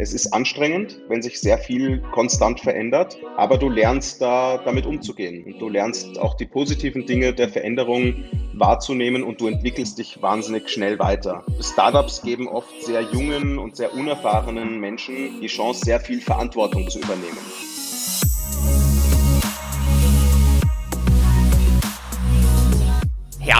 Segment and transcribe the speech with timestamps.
[0.00, 5.42] Es ist anstrengend, wenn sich sehr viel konstant verändert, aber du lernst da damit umzugehen
[5.44, 8.22] und du lernst auch die positiven Dinge der Veränderung
[8.52, 11.44] wahrzunehmen und du entwickelst dich wahnsinnig schnell weiter.
[11.60, 17.00] Startups geben oft sehr jungen und sehr unerfahrenen Menschen die Chance, sehr viel Verantwortung zu
[17.00, 17.38] übernehmen.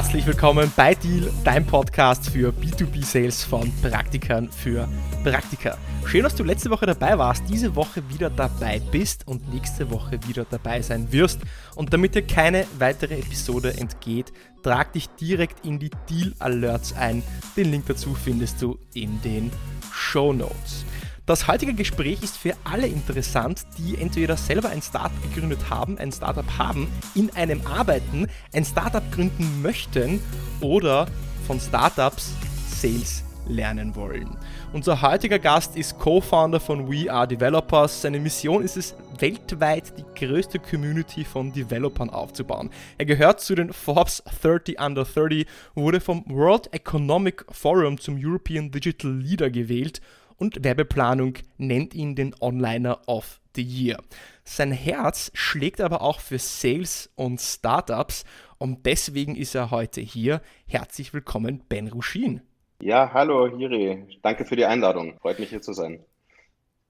[0.08, 4.88] Herzlich willkommen bei Deal, dein Podcast für B2B-Sales von Praktikern für
[5.22, 5.76] Praktiker.
[6.06, 10.18] Schön, dass du letzte Woche dabei warst, diese Woche wieder dabei bist und nächste Woche
[10.26, 11.40] wieder dabei sein wirst.
[11.74, 17.22] Und damit dir keine weitere Episode entgeht, trag dich direkt in die Deal Alerts ein.
[17.54, 19.52] Den Link dazu findest du in den
[19.92, 20.86] Show Notes.
[21.28, 26.10] Das heutige Gespräch ist für alle interessant, die entweder selber ein Startup gegründet haben, ein
[26.10, 30.22] Startup haben, in einem arbeiten, ein Startup gründen möchten
[30.62, 31.06] oder
[31.46, 32.32] von Startups
[32.70, 34.38] Sales lernen wollen.
[34.72, 38.00] Unser heutiger Gast ist Co-Founder von We Are Developers.
[38.00, 42.70] Seine Mission ist es, weltweit die größte Community von Developern aufzubauen.
[42.96, 48.70] Er gehört zu den Forbes 30 Under 30, wurde vom World Economic Forum zum European
[48.70, 50.00] Digital Leader gewählt
[50.38, 53.98] und Werbeplanung nennt ihn den Onliner of the Year.
[54.44, 58.24] Sein Herz schlägt aber auch für Sales und Startups
[58.56, 60.40] und deswegen ist er heute hier.
[60.66, 62.40] Herzlich willkommen, Ben Ruschin.
[62.80, 64.18] Ja, hallo Hiri.
[64.22, 65.18] Danke für die Einladung.
[65.20, 66.04] Freut mich hier zu sein.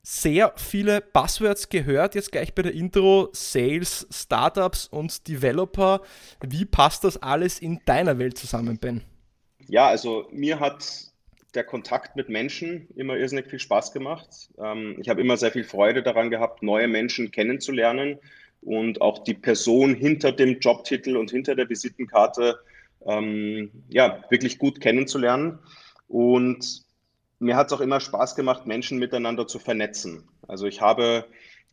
[0.03, 3.29] Sehr viele Buzzwords gehört jetzt gleich bei der Intro.
[3.33, 6.01] Sales, Startups und Developer.
[6.47, 9.03] Wie passt das alles in deiner Welt zusammen, Ben?
[9.67, 11.13] Ja, also mir hat
[11.55, 14.51] der Kontakt mit Menschen immer irrsinnig viel Spaß gemacht.
[14.63, 18.19] Ähm, ich habe immer sehr viel Freude daran gehabt, neue Menschen kennenzulernen
[18.61, 22.59] und auch die Person hinter dem Jobtitel und hinter der Visitenkarte
[23.07, 25.59] ähm, ja, wirklich gut kennenzulernen.
[26.09, 26.85] Und
[27.39, 30.29] mir hat es auch immer Spaß gemacht, Menschen miteinander zu vernetzen.
[30.47, 31.27] Also ich habe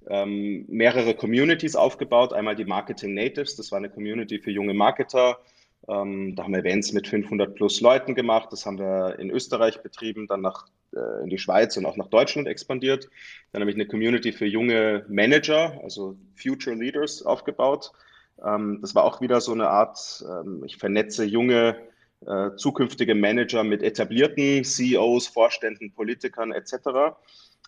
[0.07, 2.33] ähm, mehrere Communities aufgebaut.
[2.33, 5.39] Einmal die Marketing Natives, das war eine Community für junge Marketer,
[5.87, 8.49] ähm, da haben wir Events mit 500 plus Leuten gemacht.
[8.51, 10.65] Das haben wir in Österreich betrieben, dann nach,
[10.95, 13.09] äh, in die Schweiz und auch nach Deutschland expandiert.
[13.51, 17.91] Dann habe ich eine Community für junge Manager, also Future Leaders, aufgebaut.
[18.43, 21.77] Ähm, das war auch wieder so eine Art, ähm, ich vernetze junge
[22.25, 27.15] äh, zukünftige Manager mit etablierten CEOs, Vorständen, Politikern etc.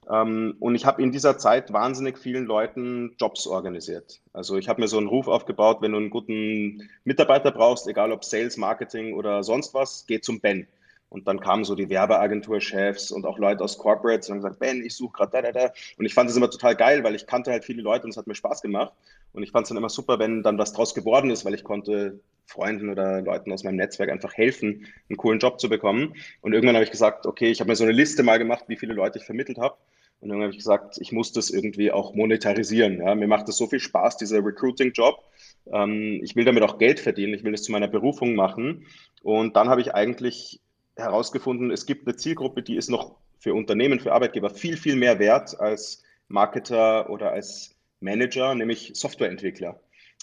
[0.09, 4.21] Ähm, und ich habe in dieser Zeit wahnsinnig vielen Leuten Jobs organisiert.
[4.33, 8.11] Also ich habe mir so einen Ruf aufgebaut, wenn du einen guten Mitarbeiter brauchst, egal
[8.11, 10.67] ob Sales, Marketing oder sonst was, geh zum Ben.
[11.09, 14.83] Und dann kamen so die Werbeagenturchefs und auch Leute aus Corporates und haben gesagt, Ben,
[14.83, 15.73] ich suche gerade da, da, da.
[15.97, 18.17] Und ich fand das immer total geil, weil ich kannte halt viele Leute und es
[18.17, 18.93] hat mir Spaß gemacht.
[19.31, 21.63] Und ich fand es dann immer super, wenn dann was draus geworden ist, weil ich
[21.63, 26.15] konnte Freunden oder Leuten aus meinem Netzwerk einfach helfen, einen coolen Job zu bekommen.
[26.41, 28.77] Und irgendwann habe ich gesagt, okay, ich habe mir so eine Liste mal gemacht, wie
[28.77, 29.77] viele Leute ich vermittelt habe.
[30.19, 33.01] Und dann habe ich gesagt, ich muss das irgendwie auch monetarisieren.
[33.01, 33.13] Ja?
[33.15, 35.23] Mir macht das so viel Spaß, dieser Recruiting-Job.
[35.71, 37.33] Ähm, ich will damit auch Geld verdienen.
[37.33, 38.87] Ich will das zu meiner Berufung machen.
[39.21, 40.59] Und dann habe ich eigentlich
[40.97, 45.19] herausgefunden, es gibt eine Zielgruppe, die ist noch für Unternehmen, für Arbeitgeber viel, viel mehr
[45.19, 49.79] wert als Marketer oder als Manager, nämlich Softwareentwickler.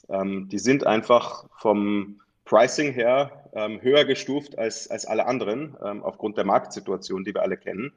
[0.08, 6.02] Ähm, die sind einfach vom Pricing her ähm, höher gestuft als, als alle anderen, ähm,
[6.02, 7.92] aufgrund der Marktsituation, die wir alle kennen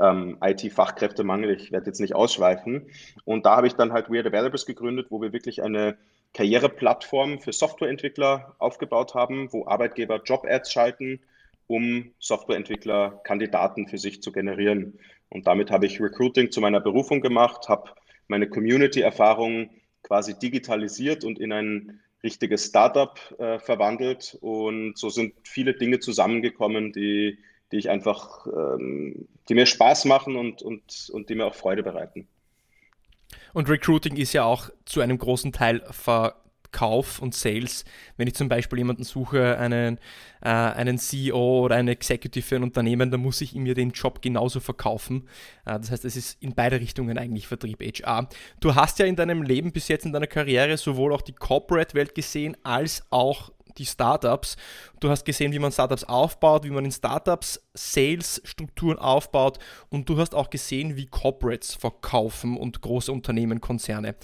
[0.00, 1.50] ähm, IT-Fachkräftemangel.
[1.50, 2.86] Ich werde jetzt nicht ausschweifen.
[3.24, 5.96] Und da habe ich dann halt We Are Developers gegründet, wo wir wirklich eine
[6.34, 11.20] Karriereplattform für Softwareentwickler aufgebaut haben, wo Arbeitgeber Job-Ads schalten,
[11.68, 14.98] um Softwareentwickler Kandidaten für sich zu generieren.
[15.28, 17.92] Und damit habe ich Recruiting zu meiner Berufung gemacht, habe
[18.26, 19.70] meine Community-Erfahrung
[20.02, 24.36] quasi digitalisiert und in ein richtiges Startup äh, verwandelt.
[24.40, 27.38] Und so sind viele Dinge zusammengekommen, die
[27.72, 31.82] die ich einfach, ähm, die mir Spaß machen und, und, und die mir auch Freude
[31.82, 32.26] bereiten.
[33.52, 35.82] Und Recruiting ist ja auch zu einem großen Teil
[36.70, 37.84] Verkauf und Sales.
[38.16, 39.98] Wenn ich zum Beispiel jemanden suche, einen,
[40.42, 43.90] äh, einen CEO oder einen Executive für ein Unternehmen, dann muss ich ihm ja den
[43.90, 45.28] Job genauso verkaufen.
[45.64, 48.28] Äh, das heißt, es ist in beide Richtungen eigentlich Vertrieb HR.
[48.60, 52.14] Du hast ja in deinem Leben bis jetzt in deiner Karriere sowohl auch die Corporate-Welt
[52.14, 54.56] gesehen als auch die Startups.
[55.00, 60.18] Du hast gesehen, wie man Startups aufbaut, wie man in Startups Sales-Strukturen aufbaut und du
[60.18, 64.16] hast auch gesehen, wie Corporates verkaufen und große Unternehmen, Konzerne.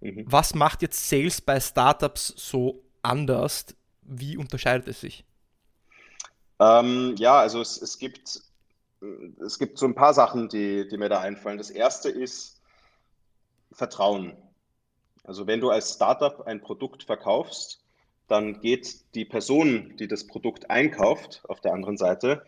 [0.00, 0.24] Mhm.
[0.26, 3.66] Was macht jetzt Sales bei Startups so anders?
[4.02, 5.24] Wie unterscheidet es sich?
[6.58, 8.42] Ähm, ja, also es, es, gibt,
[9.44, 11.58] es gibt so ein paar Sachen, die, die mir da einfallen.
[11.58, 12.60] Das erste ist
[13.72, 14.36] Vertrauen.
[15.24, 17.80] Also wenn du als Startup ein Produkt verkaufst,
[18.28, 22.46] dann geht die Person, die das Produkt einkauft, auf der anderen Seite,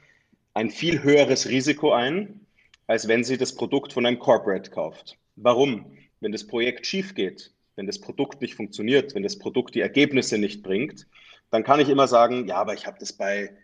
[0.55, 2.47] ein viel höheres Risiko ein,
[2.87, 5.17] als wenn sie das Produkt von einem Corporate kauft.
[5.37, 5.97] Warum?
[6.23, 10.39] Wenn das Projekt schief geht, wenn das Produkt nicht funktioniert, wenn das Produkt die Ergebnisse
[10.39, 11.07] nicht bringt,
[11.51, 13.57] dann kann ich immer sagen, ja, aber ich habe das bei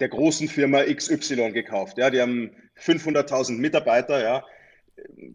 [0.00, 1.98] der großen Firma XY gekauft.
[1.98, 4.44] Ja, die haben 500.000 Mitarbeiter, ja,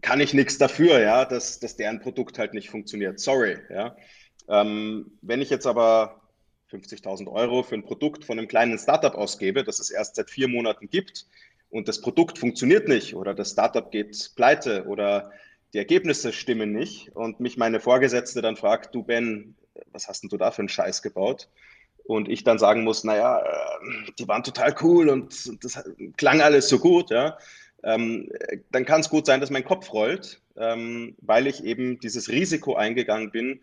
[0.02, 3.20] kann ich nichts dafür, ja, dass, dass deren Produkt halt nicht funktioniert.
[3.20, 3.96] Sorry, ja.
[4.48, 6.20] Ähm, wenn ich jetzt aber
[6.70, 10.48] 50.000 Euro für ein Produkt von einem kleinen Startup ausgebe, das es erst seit vier
[10.48, 11.26] Monaten gibt
[11.70, 15.32] und das Produkt funktioniert nicht oder das Startup geht pleite oder
[15.76, 19.54] die Ergebnisse stimmen nicht und mich meine Vorgesetzte dann fragt, du Ben,
[19.92, 21.50] was hast denn du da für einen Scheiß gebaut?
[22.06, 25.84] Und ich dann sagen muss, naja, äh, die waren total cool und das
[26.16, 27.36] klang alles so gut, ja.
[27.82, 28.32] Ähm,
[28.72, 32.74] dann kann es gut sein, dass mein Kopf rollt, ähm, weil ich eben dieses Risiko
[32.74, 33.60] eingegangen bin,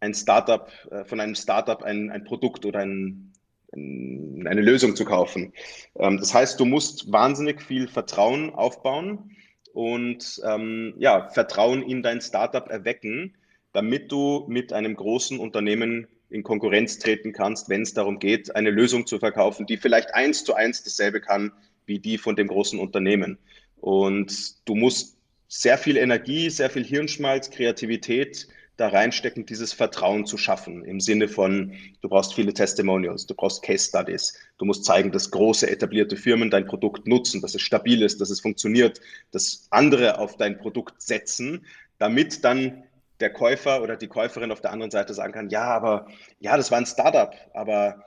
[0.00, 3.32] ein Startup, äh, von einem Startup ein, ein Produkt oder ein,
[3.72, 5.52] ein, eine Lösung zu kaufen.
[5.94, 9.36] Ähm, das heißt, du musst wahnsinnig viel Vertrauen aufbauen
[9.72, 13.34] und ähm, ja, Vertrauen in dein Startup erwecken,
[13.72, 18.70] damit du mit einem großen Unternehmen in Konkurrenz treten kannst, wenn es darum geht, eine
[18.70, 21.52] Lösung zu verkaufen, die vielleicht eins zu eins dasselbe kann
[21.86, 23.38] wie die von dem großen Unternehmen.
[23.80, 28.48] Und du musst sehr viel Energie, sehr viel Hirnschmalz, Kreativität
[28.82, 30.84] da reinstecken, dieses Vertrauen zu schaffen.
[30.84, 35.30] Im Sinne von, du brauchst viele Testimonials, du brauchst Case Studies, du musst zeigen, dass
[35.30, 39.00] große etablierte Firmen dein Produkt nutzen, dass es stabil ist, dass es funktioniert,
[39.30, 41.64] dass andere auf dein Produkt setzen,
[41.98, 42.82] damit dann
[43.20, 46.08] der Käufer oder die Käuferin auf der anderen Seite sagen kann, ja, aber
[46.40, 48.02] ja, das war ein Startup, aber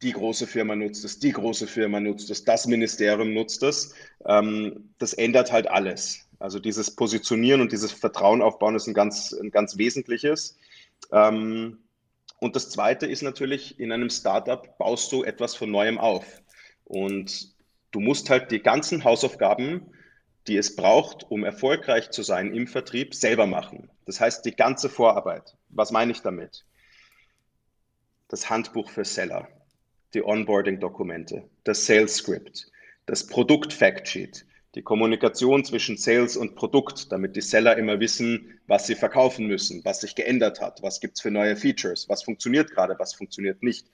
[0.00, 3.94] die große Firma nutzt es, die große Firma nutzt es, das Ministerium nutzt es.
[4.26, 6.23] Ähm, das ändert halt alles.
[6.44, 10.58] Also dieses Positionieren und dieses Vertrauen aufbauen ist ein ganz, ein ganz wesentliches.
[11.10, 11.78] Ähm,
[12.38, 16.42] und das Zweite ist natürlich, in einem Startup baust du etwas von neuem auf.
[16.84, 17.54] Und
[17.92, 19.90] du musst halt die ganzen Hausaufgaben,
[20.46, 23.90] die es braucht, um erfolgreich zu sein im Vertrieb, selber machen.
[24.04, 25.56] Das heißt, die ganze Vorarbeit.
[25.70, 26.66] Was meine ich damit?
[28.28, 29.48] Das Handbuch für Seller,
[30.12, 32.70] die Onboarding-Dokumente, das Sales Script,
[33.06, 34.44] das Produkt-Factsheet,
[34.74, 39.84] die Kommunikation zwischen Sales und Produkt, damit die Seller immer wissen, was sie verkaufen müssen,
[39.84, 43.62] was sich geändert hat, was gibt es für neue Features, was funktioniert gerade, was funktioniert
[43.62, 43.86] nicht.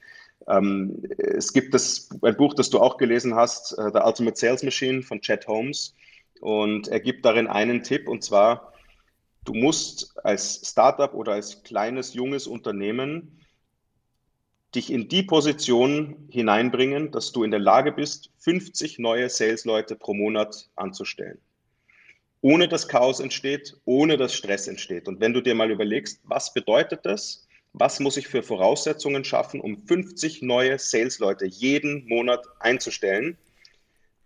[0.49, 4.63] Ähm, es gibt das, ein Buch, das du auch gelesen hast, uh, The Ultimate Sales
[4.63, 5.95] Machine von Chet Holmes.
[6.41, 8.73] Und er gibt darin einen Tipp, und zwar,
[9.45, 13.40] du musst als Startup oder als kleines, junges Unternehmen
[14.75, 20.15] dich in die Position hineinbringen, dass du in der Lage bist, 50 neue Sales-Leute pro
[20.15, 21.39] Monat anzustellen.
[22.41, 25.09] Ohne dass Chaos entsteht, ohne dass Stress entsteht.
[25.09, 27.47] Und wenn du dir mal überlegst, was bedeutet das?
[27.73, 33.37] Was muss ich für Voraussetzungen schaffen, um 50 neue Sales-Leute jeden Monat einzustellen?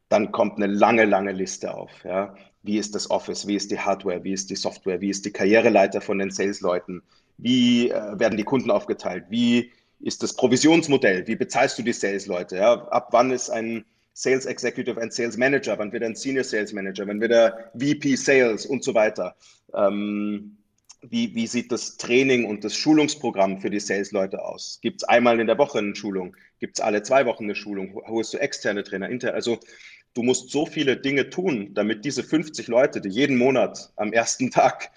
[0.09, 1.91] Dann kommt eine lange, lange Liste auf.
[2.05, 2.35] Ja.
[2.63, 3.47] Wie ist das Office?
[3.47, 4.23] Wie ist die Hardware?
[4.25, 5.01] Wie ist die Software?
[5.01, 7.03] Wie ist die Karriereleiter von den Sales-Leuten?
[7.37, 9.25] Wie äh, werden die Kunden aufgeteilt?
[9.29, 9.73] Wie
[10.05, 11.27] ist das Provisionsmodell.
[11.27, 12.57] Wie bezahlst du die Sales-Leute?
[12.57, 12.75] Ja?
[12.89, 15.79] Ab wann ist ein Sales Executive ein Sales Manager?
[15.79, 17.07] Wann wird ein Senior Sales Manager?
[17.07, 19.35] Wann wird er VP Sales und so weiter?
[19.75, 20.59] Ähm,
[21.01, 24.79] wie, wie sieht das Training und das Schulungsprogramm für die Sales-Leute aus?
[24.83, 26.37] Gibt es einmal in der Woche eine Schulung?
[26.61, 28.01] Gibt es alle zwei Wochen eine Schulung?
[28.07, 29.35] Holst du externe Trainer, interne?
[29.35, 29.59] Also
[30.13, 34.51] du musst so viele Dinge tun, damit diese 50 Leute, die jeden Monat am ersten
[34.51, 34.91] Tag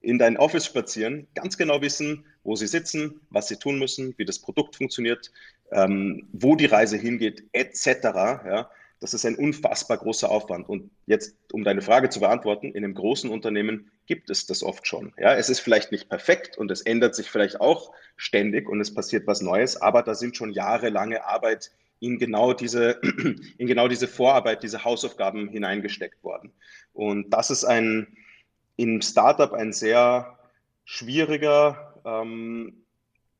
[0.00, 4.24] in dein Office spazieren, ganz genau wissen, wo sie sitzen, was sie tun müssen, wie
[4.24, 5.32] das Produkt funktioniert,
[5.72, 7.86] ähm, wo die Reise hingeht, etc.
[8.12, 8.70] Ja,
[9.00, 10.68] das ist ein unfassbar großer Aufwand.
[10.68, 14.86] Und jetzt, um deine Frage zu beantworten, in einem großen Unternehmen gibt es das oft
[14.86, 15.12] schon.
[15.18, 18.94] Ja, es ist vielleicht nicht perfekt und es ändert sich vielleicht auch ständig und es
[18.94, 23.00] passiert was Neues, aber da sind schon jahrelange Arbeit in genau diese,
[23.58, 26.52] in genau diese Vorarbeit, diese Hausaufgaben hineingesteckt worden.
[26.92, 28.16] Und das ist ein,
[28.76, 30.38] im Startup ein sehr
[30.84, 32.84] schwieriger ähm,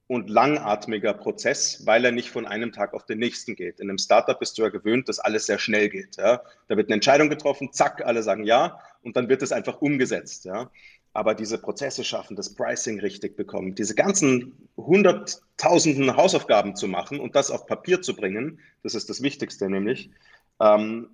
[0.06, 3.80] und langatmiger Prozess, weil er nicht von einem Tag auf den nächsten geht.
[3.80, 6.16] In einem Startup bist du ja gewöhnt, dass alles sehr schnell geht.
[6.16, 6.42] Ja?
[6.68, 10.44] Da wird eine Entscheidung getroffen, zack, alle sagen ja und dann wird es einfach umgesetzt.
[10.44, 10.71] Ja?
[11.14, 17.35] Aber diese Prozesse schaffen, das Pricing richtig bekommen, diese ganzen hunderttausenden Hausaufgaben zu machen und
[17.35, 20.11] das auf Papier zu bringen, das ist das Wichtigste nämlich,
[20.61, 21.09] ähm,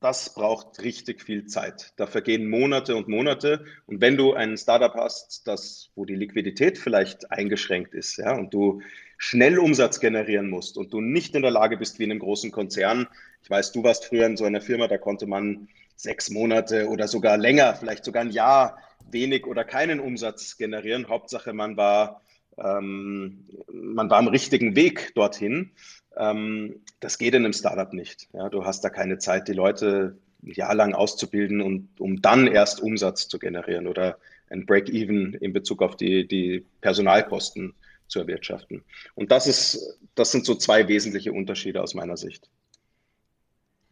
[0.00, 1.92] das braucht richtig viel Zeit.
[1.96, 3.64] Da vergehen Monate und Monate.
[3.86, 8.52] Und wenn du ein Startup hast, das, wo die Liquidität vielleicht eingeschränkt ist, ja, und
[8.54, 8.80] du
[9.18, 12.50] schnell Umsatz generieren musst und du nicht in der Lage bist wie in einem großen
[12.50, 13.06] Konzern.
[13.42, 17.06] Ich weiß, du warst früher in so einer Firma, da konnte man sechs Monate oder
[17.06, 18.78] sogar länger, vielleicht sogar ein Jahr
[19.10, 21.08] wenig oder keinen Umsatz generieren.
[21.08, 22.22] Hauptsache, man war,
[22.56, 25.72] ähm, man war am richtigen Weg dorthin.
[26.20, 28.28] Ähm, das geht in einem Startup nicht.
[28.34, 32.46] Ja, du hast da keine Zeit, die Leute ein Jahr lang auszubilden und um dann
[32.46, 34.18] erst Umsatz zu generieren oder
[34.50, 37.74] ein Break-Even in Bezug auf die, die Personalkosten
[38.08, 38.82] zu erwirtschaften.
[39.14, 42.50] Und das ist, das sind so zwei wesentliche Unterschiede aus meiner Sicht.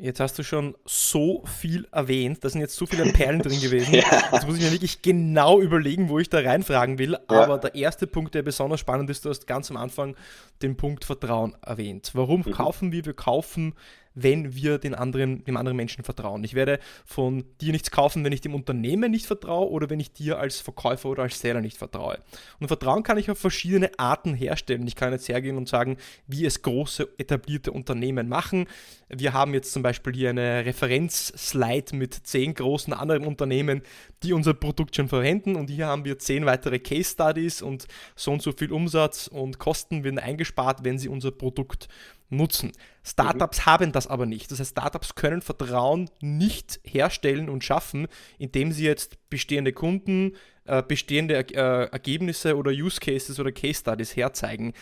[0.00, 2.44] Jetzt hast du schon so viel erwähnt.
[2.44, 3.94] Da sind jetzt so viele Perlen drin gewesen.
[3.94, 4.30] ja.
[4.32, 7.16] Jetzt muss ich mir wirklich genau überlegen, wo ich da reinfragen will.
[7.26, 7.58] Aber ja.
[7.58, 10.14] der erste Punkt, der besonders spannend ist, du hast ganz am Anfang
[10.62, 12.12] den Punkt Vertrauen erwähnt.
[12.14, 12.52] Warum mhm.
[12.52, 13.04] kaufen wir?
[13.06, 13.74] Wir kaufen,
[14.22, 16.42] wenn wir den anderen, dem anderen Menschen vertrauen.
[16.44, 20.12] Ich werde von dir nichts kaufen, wenn ich dem Unternehmen nicht vertraue oder wenn ich
[20.12, 22.18] dir als Verkäufer oder als Seller nicht vertraue.
[22.60, 24.86] Und Vertrauen kann ich auf verschiedene Arten herstellen.
[24.86, 25.96] Ich kann jetzt hergehen und sagen,
[26.26, 28.66] wie es große etablierte Unternehmen machen.
[29.08, 33.82] Wir haben jetzt zum Beispiel hier eine Referenzslide mit zehn großen anderen Unternehmen,
[34.22, 35.56] die unser Produkt schon verwenden.
[35.56, 39.58] Und hier haben wir zehn weitere Case Studies und so und so viel Umsatz und
[39.58, 41.88] Kosten werden eingespart, wenn sie unser Produkt
[42.30, 42.72] nutzen.
[43.04, 43.66] Startups mhm.
[43.66, 44.50] haben das aber nicht.
[44.50, 48.06] Das heißt, Startups können Vertrauen nicht herstellen und schaffen,
[48.38, 54.16] indem sie jetzt bestehende Kunden, äh, bestehende äh, Ergebnisse oder Use Cases oder Case Studies
[54.16, 54.74] herzeigen.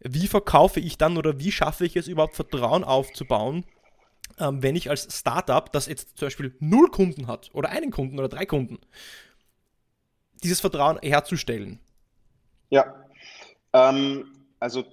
[0.00, 3.64] Wie verkaufe ich dann oder wie schaffe ich es überhaupt, Vertrauen aufzubauen,
[4.38, 8.18] ähm, wenn ich als Startup, das jetzt zum Beispiel null Kunden hat oder einen Kunden
[8.18, 8.78] oder drei Kunden,
[10.42, 11.80] dieses Vertrauen herzustellen?
[12.70, 12.94] Ja,
[13.72, 14.84] ähm, also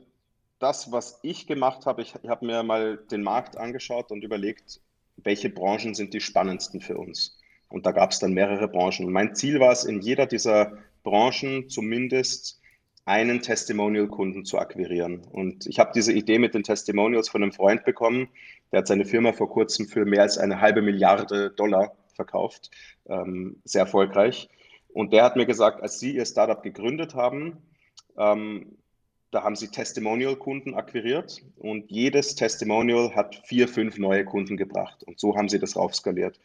[0.65, 4.81] das, was ich gemacht habe, ich, ich habe mir mal den Markt angeschaut und überlegt,
[5.17, 7.39] welche Branchen sind die spannendsten für uns.
[7.69, 9.11] Und da gab es dann mehrere Branchen.
[9.11, 12.59] Mein Ziel war es, in jeder dieser Branchen zumindest
[13.05, 15.23] einen Testimonial-Kunden zu akquirieren.
[15.31, 18.29] Und ich habe diese Idee mit den Testimonials von einem Freund bekommen.
[18.71, 22.71] Der hat seine Firma vor kurzem für mehr als eine halbe Milliarde Dollar verkauft.
[23.07, 24.49] Ähm, sehr erfolgreich.
[24.87, 27.61] Und der hat mir gesagt, als Sie Ihr Startup gegründet haben,
[28.17, 28.77] ähm,
[29.35, 35.03] da haben sie Testimonial-Kunden akquiriert und jedes Testimonial hat vier, fünf neue Kunden gebracht.
[35.03, 36.39] Und so haben sie das raufskaliert.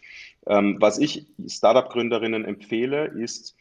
[0.46, 3.54] Ähm, was ich Startup-Gründerinnen empfehle, ist,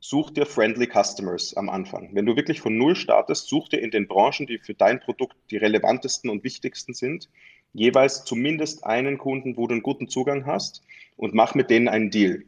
[0.00, 2.10] such dir friendly Customers am Anfang.
[2.12, 5.36] Wenn du wirklich von Null startest, such dir in den Branchen, die für dein Produkt
[5.50, 7.28] die relevantesten und wichtigsten sind,
[7.74, 10.82] jeweils zumindest einen Kunden, wo du einen guten Zugang hast
[11.16, 12.44] und mach mit denen einen Deal.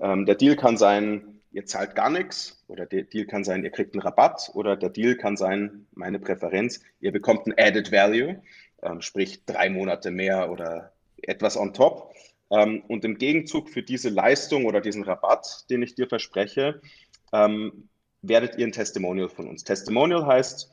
[0.00, 3.70] Ähm, der Deal kann sein, ihr zahlt gar nichts oder der Deal kann sein, ihr
[3.70, 8.42] kriegt einen Rabatt oder der Deal kann sein, meine Präferenz, ihr bekommt ein Added Value,
[8.82, 10.92] ähm, sprich drei Monate mehr oder
[11.22, 12.14] etwas on top.
[12.50, 16.80] Ähm, und im Gegenzug für diese Leistung oder diesen Rabatt, den ich dir verspreche,
[17.32, 17.88] ähm,
[18.22, 19.64] werdet ihr ein Testimonial von uns.
[19.64, 20.70] Testimonial heißt,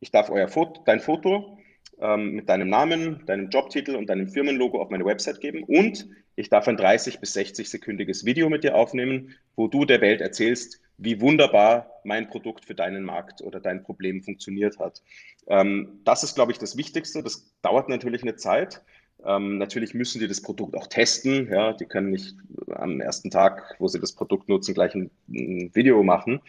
[0.00, 1.58] ich darf euer Foto, dein Foto
[1.98, 6.50] ähm, mit deinem Namen, deinem Jobtitel und deinem Firmenlogo auf meine Website geben und ich
[6.50, 10.80] darf ein 30 bis 60 sekündiges Video mit dir aufnehmen, wo du der Welt erzählst,
[10.98, 15.02] wie wunderbar mein Produkt für deinen Markt oder dein Problem funktioniert hat.
[15.46, 17.22] Ähm, das ist, glaube ich, das Wichtigste.
[17.22, 18.82] Das dauert natürlich eine Zeit.
[19.24, 21.48] Ähm, natürlich müssen die das Produkt auch testen.
[21.50, 22.36] Ja, die können nicht
[22.68, 26.40] am ersten Tag, wo sie das Produkt nutzen, gleich ein, ein Video machen.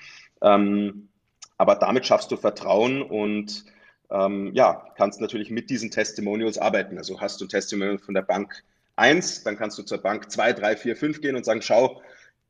[0.41, 1.09] Ähm,
[1.57, 3.65] aber damit schaffst du Vertrauen und
[4.09, 6.97] ähm, ja, kannst natürlich mit diesen Testimonials arbeiten.
[6.97, 8.63] Also hast du ein Testimonial von der Bank
[8.97, 12.01] 1, dann kannst du zur Bank 2, 3, 4, 5 gehen und sagen, schau,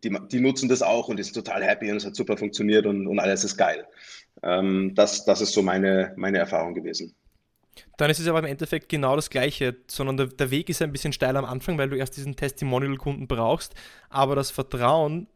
[0.04, 2.86] die, die nutzen das auch und die sind total happy und es hat super funktioniert
[2.86, 3.86] und, und alles ist geil.
[4.44, 7.16] Ähm, das, das ist so meine, meine Erfahrung gewesen.
[7.98, 10.92] Dann ist es aber im Endeffekt genau das Gleiche, sondern der, der Weg ist ein
[10.92, 13.74] bisschen steil am Anfang, weil du erst diesen Testimonial-Kunden brauchst,
[14.10, 15.28] aber das Vertrauen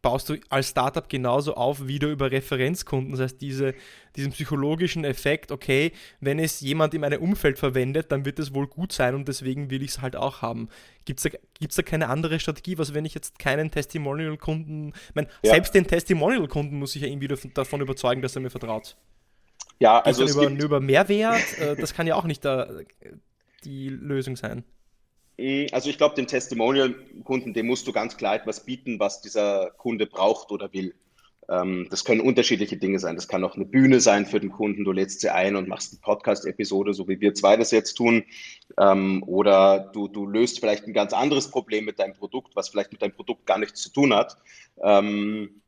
[0.00, 3.12] baust du als Startup genauso auf, wieder über Referenzkunden.
[3.12, 3.74] Das heißt, diese,
[4.14, 8.68] diesen psychologischen Effekt, okay, wenn es jemand in meinem Umfeld verwendet, dann wird es wohl
[8.68, 10.68] gut sein und deswegen will ich es halt auch haben.
[11.04, 12.78] Gibt es da, gibt's da keine andere Strategie?
[12.78, 15.24] Was, wenn ich jetzt keinen Testimonial-Kunden, ja.
[15.42, 18.96] selbst den Testimonial-Kunden muss ich ja irgendwie davon überzeugen, dass er mir vertraut.
[19.80, 22.68] Ja, also über, über Mehrwert, äh, das kann ja auch nicht da,
[23.64, 24.64] die Lösung sein.
[25.38, 29.70] Mm, also ich glaube, dem Testimonial-Kunden, dem musst du ganz klar etwas bieten, was dieser
[29.78, 30.94] Kunde braucht oder will.
[31.48, 33.14] Ähm, das können unterschiedliche Dinge sein.
[33.14, 34.84] Das kann auch eine Bühne sein für den Kunden.
[34.84, 38.24] Du lädst sie ein und machst eine Podcast-Episode, so wie wir zwei das jetzt tun.
[38.78, 42.92] Ähm, oder du, du löst vielleicht ein ganz anderes Problem mit deinem Produkt, was vielleicht
[42.92, 44.36] mit deinem Produkt gar nichts zu tun hat.
[44.82, 45.62] Ähm,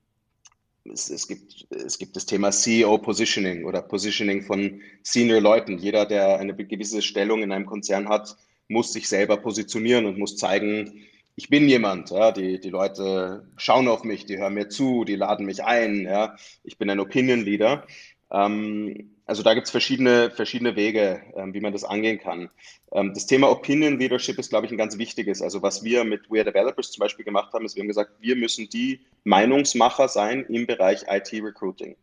[0.85, 5.79] es, es, gibt, es gibt das Thema CEO Positioning oder Positioning von Senior Leuten.
[5.79, 8.37] Jeder, der eine gewisse Stellung in einem Konzern hat,
[8.71, 13.89] muss sich selber positionieren und muss zeigen, ich bin jemand, ja, die, die Leute schauen
[13.89, 17.41] auf mich, die hören mir zu, die laden mich ein, ja, ich bin ein Opinion
[17.41, 17.87] Leader.
[18.31, 22.51] Ähm, also da gibt es verschiedene, verschiedene Wege, ähm, wie man das angehen kann.
[22.93, 25.43] Ähm, das Thema Opinion Leadership ist, glaube ich, ein ganz wichtiges.
[25.43, 28.13] Also was wir mit We Are Developers zum Beispiel gemacht haben, ist, wir haben gesagt,
[28.21, 31.97] wir müssen die Meinungsmacher sein im Bereich IT Recruiting.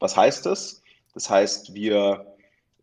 [0.00, 0.82] Was heißt das?
[1.14, 2.26] Das heißt, wir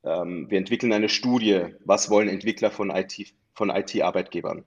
[0.06, 4.66] ähm, wir entwickeln eine Studie, was wollen Entwickler von IT, von IT-Arbeitgebern.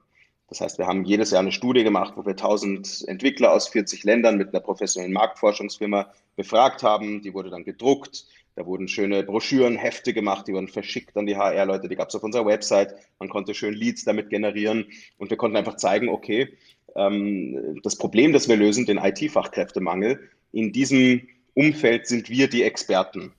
[0.48, 4.04] Das heißt, wir haben jedes Jahr eine Studie gemacht, wo wir 1000 Entwickler aus 40
[4.04, 7.20] Ländern mit einer professionellen Marktforschungsfirma befragt haben.
[7.22, 8.24] Die wurde dann gedruckt.
[8.54, 11.88] Da wurden schöne Broschüren, Hefte gemacht, die wurden verschickt an die HR-Leute.
[11.88, 12.92] Die gab es auf unserer Website.
[13.20, 14.86] Man konnte schön Leads damit generieren.
[15.18, 16.48] Und wir konnten einfach zeigen, okay,
[16.96, 23.32] ähm, das Problem, das wir lösen, den IT-Fachkräftemangel, in diesem Umfeld sind wir die Experten.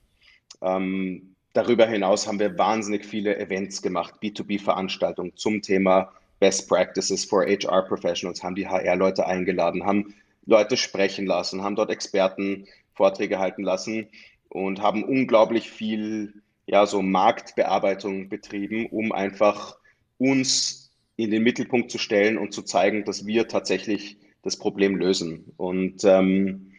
[0.62, 7.44] Ähm, darüber hinaus haben wir wahnsinnig viele Events gemacht, B2B-Veranstaltungen zum Thema Best Practices for
[7.44, 10.14] HR Professionals, haben die HR-Leute eingeladen, haben
[10.46, 14.08] Leute sprechen lassen, haben dort Experten Vorträge halten lassen
[14.48, 16.34] und haben unglaublich viel
[16.66, 19.76] ja, so Marktbearbeitung betrieben, um einfach
[20.18, 25.52] uns in den Mittelpunkt zu stellen und zu zeigen, dass wir tatsächlich das Problem lösen.
[25.56, 26.69] Und ähm,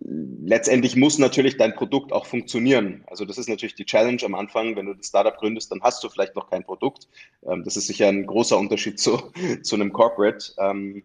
[0.00, 3.04] letztendlich muss natürlich dein Produkt auch funktionieren.
[3.06, 4.76] Also das ist natürlich die Challenge am Anfang.
[4.76, 7.08] Wenn du ein Startup gründest, dann hast du vielleicht noch kein Produkt.
[7.46, 10.52] Ähm, das ist sicher ein großer Unterschied zu, zu einem Corporate.
[10.58, 11.02] Ähm,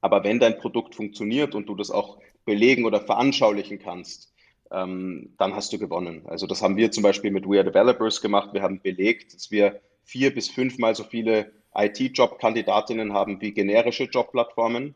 [0.00, 4.32] aber wenn dein Produkt funktioniert und du das auch belegen oder veranschaulichen kannst,
[4.70, 6.22] ähm, dann hast du gewonnen.
[6.26, 8.52] Also das haben wir zum Beispiel mit We Are Developers gemacht.
[8.52, 14.94] Wir haben belegt, dass wir vier bis fünfmal so viele IT-Job-Kandidatinnen haben wie generische Jobplattformen.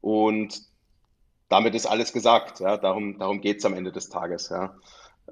[0.00, 0.69] Und
[1.50, 2.60] damit ist alles gesagt.
[2.60, 2.78] Ja?
[2.78, 4.48] Darum, darum geht es am Ende des Tages.
[4.48, 4.74] Ja?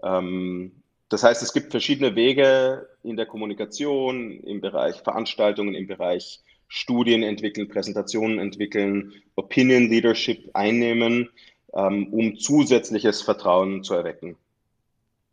[0.03, 6.43] Ähm, das heißt, es gibt verschiedene Wege in der Kommunikation, im Bereich Veranstaltungen, im Bereich
[6.67, 11.31] Studien entwickeln, Präsentationen entwickeln, Opinion Leadership einnehmen,
[11.73, 14.37] ähm, um zusätzliches Vertrauen zu erwecken.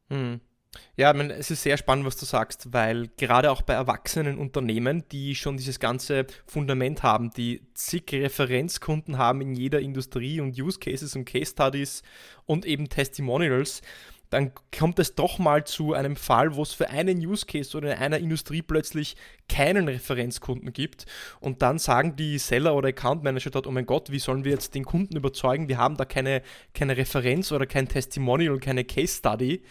[0.09, 0.39] Hm.
[0.97, 5.03] Ja, meine, es ist sehr spannend, was du sagst, weil gerade auch bei erwachsenen Unternehmen,
[5.11, 10.79] die schon dieses ganze Fundament haben, die zig Referenzkunden haben in jeder Industrie und Use
[10.79, 12.03] Cases und Case Studies
[12.45, 13.81] und eben Testimonials,
[14.29, 17.93] dann kommt es doch mal zu einem Fall, wo es für einen Use Case oder
[17.93, 19.15] in einer Industrie plötzlich
[19.47, 21.05] keinen Referenzkunden gibt
[21.39, 24.51] und dann sagen die Seller oder Account Manager dort, oh mein Gott, wie sollen wir
[24.51, 25.69] jetzt den Kunden überzeugen?
[25.69, 26.41] Wir haben da keine,
[26.73, 29.63] keine Referenz oder kein Testimonial, keine Case Study.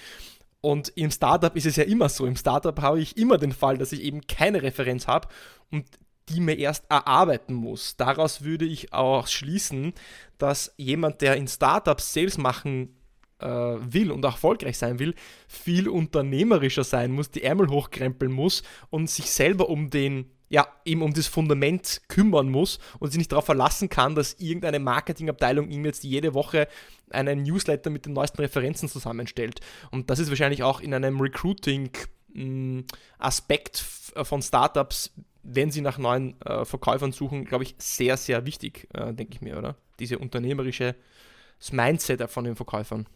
[0.64, 2.24] Und im Startup ist es ja immer so.
[2.24, 5.29] Im Startup habe ich immer den Fall, dass ich eben keine Referenz habe
[5.70, 5.85] und
[6.31, 7.98] die mir erst erarbeiten muss.
[7.98, 9.92] Daraus würde ich auch schließen,
[10.38, 12.96] dass jemand, der in Startups Sales machen
[13.40, 15.14] äh, will und erfolgreich sein will,
[15.48, 21.03] viel unternehmerischer sein muss, die Ärmel hochkrempeln muss und sich selber um den ja, eben
[21.03, 25.85] um das Fundament kümmern muss und sich nicht darauf verlassen kann, dass irgendeine Marketingabteilung ihm
[25.85, 26.69] jetzt jede Woche
[27.11, 29.59] einen Newsletter mit den neuesten Referenzen zusammenstellt.
[29.90, 35.12] Und das ist wahrscheinlich auch in einem Recruiting-Aspekt äh, von Startups,
[35.43, 39.40] wenn sie nach neuen äh, Verkäufern suchen, glaube ich, sehr, sehr wichtig, äh, denke ich
[39.40, 39.75] mir, oder?
[39.99, 40.95] Diese unternehmerische
[41.73, 43.09] Mindset von den Verkäufern.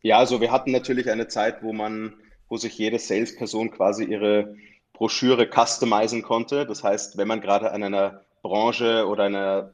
[0.00, 2.14] Ja, also wir hatten natürlich eine Zeit, wo man,
[2.48, 4.56] wo sich jede Salesperson quasi ihre
[5.00, 6.66] Broschüre customizen konnte.
[6.66, 9.72] Das heißt, wenn man gerade an einer Branche oder einer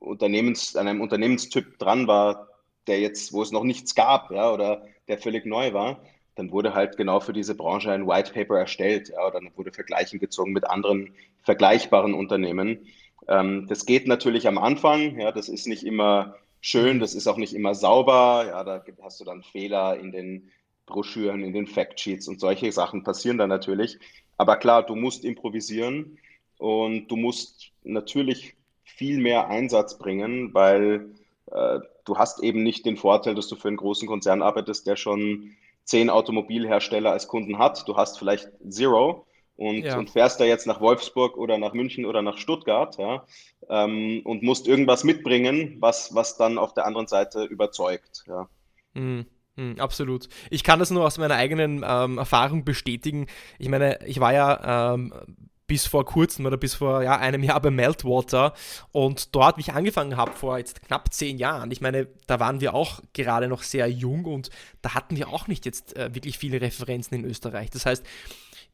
[0.00, 2.48] Unternehmens, einem Unternehmenstyp dran war,
[2.88, 6.00] der jetzt, wo es noch nichts gab, ja, oder der völlig neu war,
[6.34, 9.70] dann wurde halt genau für diese Branche ein White Paper erstellt, ja, oder dann wurde
[9.70, 12.88] Vergleichen gezogen mit anderen vergleichbaren Unternehmen.
[13.28, 17.36] Ähm, das geht natürlich am Anfang, ja, das ist nicht immer schön, das ist auch
[17.36, 20.50] nicht immer sauber, ja, da hast du dann Fehler in den
[20.86, 23.98] Broschüren, in den Factsheets und solche Sachen passieren dann natürlich.
[24.36, 26.18] Aber klar, du musst improvisieren
[26.58, 31.10] und du musst natürlich viel mehr Einsatz bringen, weil
[31.50, 34.96] äh, du hast eben nicht den Vorteil, dass du für einen großen Konzern arbeitest, der
[34.96, 35.52] schon
[35.84, 37.86] zehn Automobilhersteller als Kunden hat.
[37.88, 39.98] Du hast vielleicht Zero und, ja.
[39.98, 43.24] und fährst da jetzt nach Wolfsburg oder nach München oder nach Stuttgart ja,
[43.68, 48.24] ähm, und musst irgendwas mitbringen, was, was dann auf der anderen Seite überzeugt.
[48.26, 48.48] Ja.
[48.94, 49.26] Mhm.
[49.56, 50.28] Mhm, absolut.
[50.50, 53.26] Ich kann das nur aus meiner eigenen ähm, Erfahrung bestätigen.
[53.58, 55.12] Ich meine, ich war ja ähm,
[55.66, 58.54] bis vor kurzem oder bis vor ja, einem Jahr bei Meltwater
[58.92, 62.60] und dort, wie ich angefangen habe, vor jetzt knapp zehn Jahren, ich meine, da waren
[62.60, 64.50] wir auch gerade noch sehr jung und
[64.82, 67.70] da hatten wir auch nicht jetzt äh, wirklich viele Referenzen in Österreich.
[67.70, 68.04] Das heißt,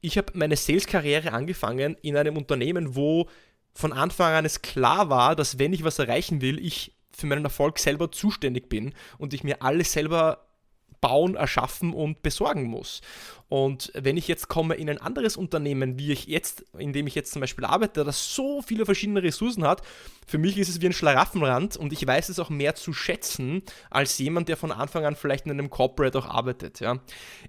[0.01, 3.29] ich habe meine Sales-Karriere angefangen in einem Unternehmen, wo
[3.73, 7.45] von Anfang an es klar war, dass wenn ich was erreichen will, ich für meinen
[7.45, 10.47] Erfolg selber zuständig bin und ich mir alles selber
[11.03, 13.03] bauen, erschaffen und besorgen muss.
[13.51, 17.15] Und wenn ich jetzt komme in ein anderes Unternehmen, wie ich jetzt, in dem ich
[17.15, 19.83] jetzt zum Beispiel arbeite, das so viele verschiedene Ressourcen hat,
[20.27, 23.63] für mich ist es wie ein Schlaraffenrand und ich weiß es auch mehr zu schätzen
[23.91, 26.81] als jemand, der von Anfang an vielleicht in einem Corporate auch arbeitet.
[26.81, 27.01] Ja.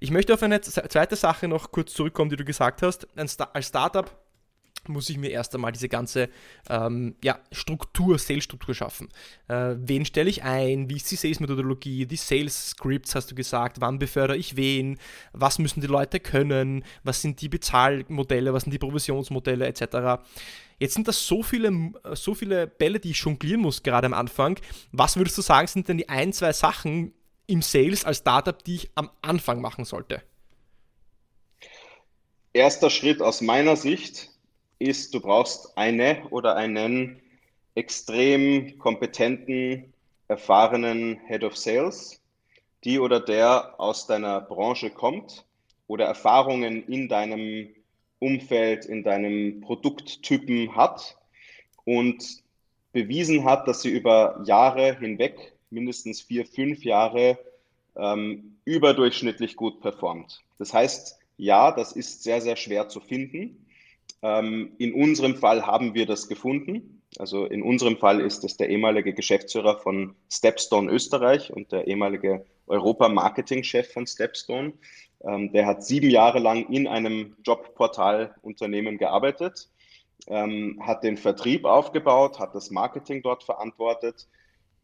[0.02, 3.08] Ich möchte auf eine zweite Sache noch kurz zurückkommen, die du gesagt hast.
[3.16, 4.12] Ein Star als Startup
[4.90, 6.30] muss ich mir erst einmal diese ganze
[6.70, 9.10] ähm, ja, Struktur, Sales-Struktur schaffen.
[9.48, 10.90] Äh, wen stelle ich ein?
[10.90, 12.06] Wie ist die Sales-Methodologie?
[12.06, 13.82] Die Sales-Scripts hast du gesagt.
[13.82, 14.98] Wann befördere ich wen?
[15.32, 16.84] Was müssen die Leute können?
[17.04, 18.54] Was sind die Bezahlmodelle?
[18.54, 20.24] Was sind die Provisionsmodelle etc.?
[20.80, 24.60] Jetzt sind das so viele, so viele Bälle, die ich jonglieren muss gerade am Anfang.
[24.92, 27.14] Was würdest du sagen, sind denn die ein, zwei Sachen
[27.48, 30.22] im Sales als Startup, die ich am Anfang machen sollte?
[32.54, 34.30] Erster Schritt aus meiner Sicht
[34.84, 37.22] ist, du brauchst eine oder einen
[37.76, 39.94] extrem kompetenten,
[40.28, 42.22] erfahrenen Head of Sales,
[42.84, 45.46] die oder der aus deiner Branche kommt
[45.88, 47.70] oder Erfahrungen in deinem
[48.20, 51.18] Umfeld, in deinem Produkttypen hat
[51.86, 52.44] und
[52.94, 57.38] bewiesen hat, dass sie über Jahre hinweg, mindestens vier, fünf Jahre,
[57.96, 60.42] ähm, überdurchschnittlich gut performt.
[60.58, 63.63] Das heißt, ja, das ist sehr, sehr schwer zu finden.
[64.24, 67.02] Ähm, in unserem Fall haben wir das gefunden.
[67.20, 72.46] Also in unserem Fall ist es der ehemalige Geschäftsführer von Stepstone Österreich und der ehemalige
[72.66, 74.74] Europa-Marketing-Chef von Stepstone.
[75.24, 79.70] Ähm, der hat sieben Jahre lang in einem Jobportal-Unternehmen gearbeitet,
[80.28, 84.28] ähm, hat den Vertrieb aufgebaut, hat das Marketing dort verantwortet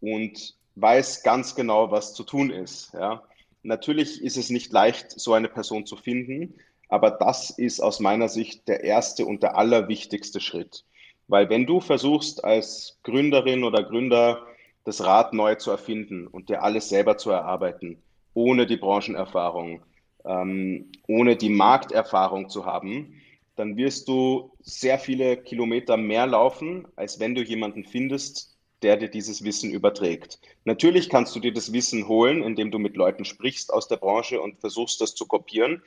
[0.02, 2.94] und weiß ganz genau, was zu tun ist.
[2.94, 3.24] Ja.
[3.64, 6.56] Natürlich ist es nicht leicht, so eine Person zu finden,
[6.90, 10.84] aber das ist aus meiner Sicht der erste und der allerwichtigste Schritt.
[11.28, 14.46] Weil wenn du versuchst, als Gründerin oder Gründer
[14.84, 18.02] das Rad neu zu erfinden und dir alles selber zu erarbeiten,
[18.34, 19.84] ohne die Branchenerfahrung,
[20.26, 23.22] ähm, ohne die Markterfahrung zu haben,
[23.56, 29.10] dann wirst du sehr viele Kilometer mehr laufen, als wenn du jemanden findest, der dir
[29.10, 30.40] dieses Wissen überträgt.
[30.64, 34.42] Natürlich kannst du dir das Wissen holen, indem du mit Leuten sprichst aus der Branche
[34.42, 35.84] und versuchst, das zu kopieren.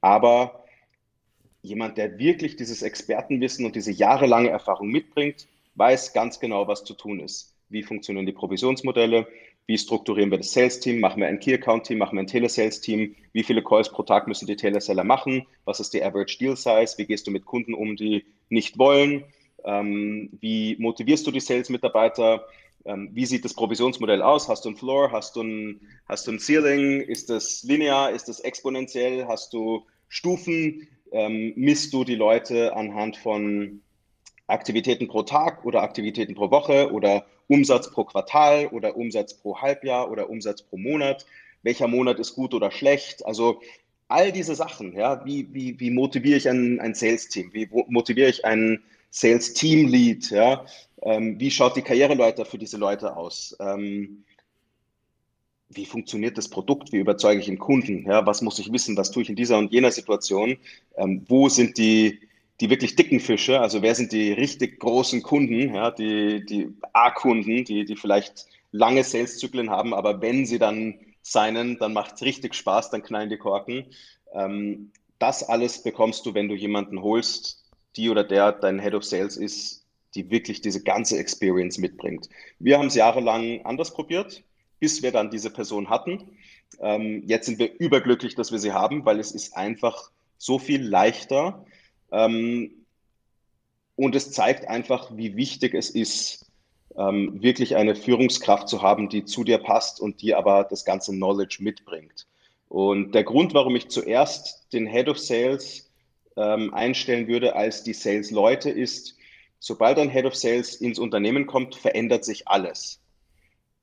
[0.00, 0.64] Aber
[1.62, 6.94] jemand, der wirklich dieses Expertenwissen und diese jahrelange Erfahrung mitbringt, weiß ganz genau, was zu
[6.94, 7.54] tun ist.
[7.68, 9.26] Wie funktionieren die Provisionsmodelle?
[9.66, 10.98] Wie strukturieren wir das Sales-Team?
[10.98, 11.98] Machen wir ein Key-Account-Team?
[11.98, 13.14] Machen wir ein Telesales-Team?
[13.32, 15.46] Wie viele Calls pro Tag müssen die Teleseller machen?
[15.64, 16.94] Was ist die Average Deal Size?
[16.96, 19.24] Wie gehst du mit Kunden um, die nicht wollen?
[19.64, 22.44] Ähm, wie motivierst du die Sales-Mitarbeiter?
[22.84, 24.48] Ähm, wie sieht das Provisionsmodell aus?
[24.48, 25.12] Hast du ein Floor?
[25.12, 27.02] Hast du ein, hast du ein Ceiling?
[27.02, 28.10] Ist das linear?
[28.10, 29.26] Ist das exponentiell?
[29.28, 30.86] Hast du Stufen?
[31.12, 33.80] Ähm, misst du die Leute anhand von
[34.46, 40.10] Aktivitäten pro Tag oder Aktivitäten pro Woche oder Umsatz pro Quartal oder Umsatz pro Halbjahr
[40.10, 41.24] oder Umsatz pro Monat?
[41.62, 43.24] Welcher Monat ist gut oder schlecht?
[43.24, 43.60] Also
[44.08, 47.50] all diese Sachen, ja, wie, wie, wie motiviere ich ein, ein Sales-Team?
[47.52, 50.30] Wie motiviere ich ein Sales-Team-Lead?
[50.30, 50.64] Ja?
[51.02, 53.56] Ähm, wie schaut die Karriereleiter für diese Leute aus?
[53.60, 54.24] Ähm,
[55.70, 56.92] wie funktioniert das Produkt?
[56.92, 58.04] Wie überzeuge ich den Kunden?
[58.04, 58.96] Ja, was muss ich wissen?
[58.96, 60.58] Was tue ich in dieser und jener Situation?
[60.96, 62.20] Ähm, wo sind die,
[62.60, 63.60] die wirklich dicken Fische?
[63.60, 65.74] Also wer sind die richtig großen Kunden?
[65.74, 71.78] Ja, die, die A-Kunden, die, die vielleicht lange Sales-Zyklen haben, aber wenn sie dann signen,
[71.78, 73.86] dann macht es richtig Spaß, dann knallen die Korken.
[74.34, 77.62] Ähm, das alles bekommst du, wenn du jemanden holst,
[77.96, 82.28] die oder der dein Head of Sales ist, die wirklich diese ganze Experience mitbringt.
[82.58, 84.42] Wir haben es jahrelang anders probiert
[84.80, 86.36] bis wir dann diese Person hatten.
[86.80, 90.82] Ähm, jetzt sind wir überglücklich, dass wir sie haben, weil es ist einfach so viel
[90.82, 91.64] leichter.
[92.10, 92.72] Ähm,
[93.94, 96.46] und es zeigt einfach, wie wichtig es ist,
[96.96, 101.12] ähm, wirklich eine Führungskraft zu haben, die zu dir passt und die aber das ganze
[101.12, 102.26] Knowledge mitbringt.
[102.68, 105.90] Und der Grund, warum ich zuerst den Head of Sales
[106.36, 109.16] ähm, einstellen würde als die Sales-Leute, ist,
[109.58, 113.00] sobald ein Head of Sales ins Unternehmen kommt, verändert sich alles.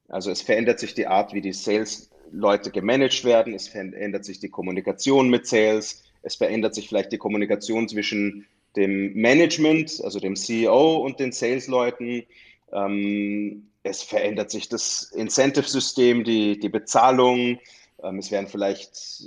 [0.07, 4.49] Also es verändert sich die Art, wie die Sales-Leute gemanagt werden, es verändert sich die
[4.49, 10.97] Kommunikation mit Sales, es verändert sich vielleicht die Kommunikation zwischen dem Management, also dem CEO
[10.97, 12.23] und den Sales-Leuten.
[12.71, 17.59] Ähm, es verändert sich das Incentive-System, die, die Bezahlung.
[18.03, 19.23] Ähm, es werden vielleicht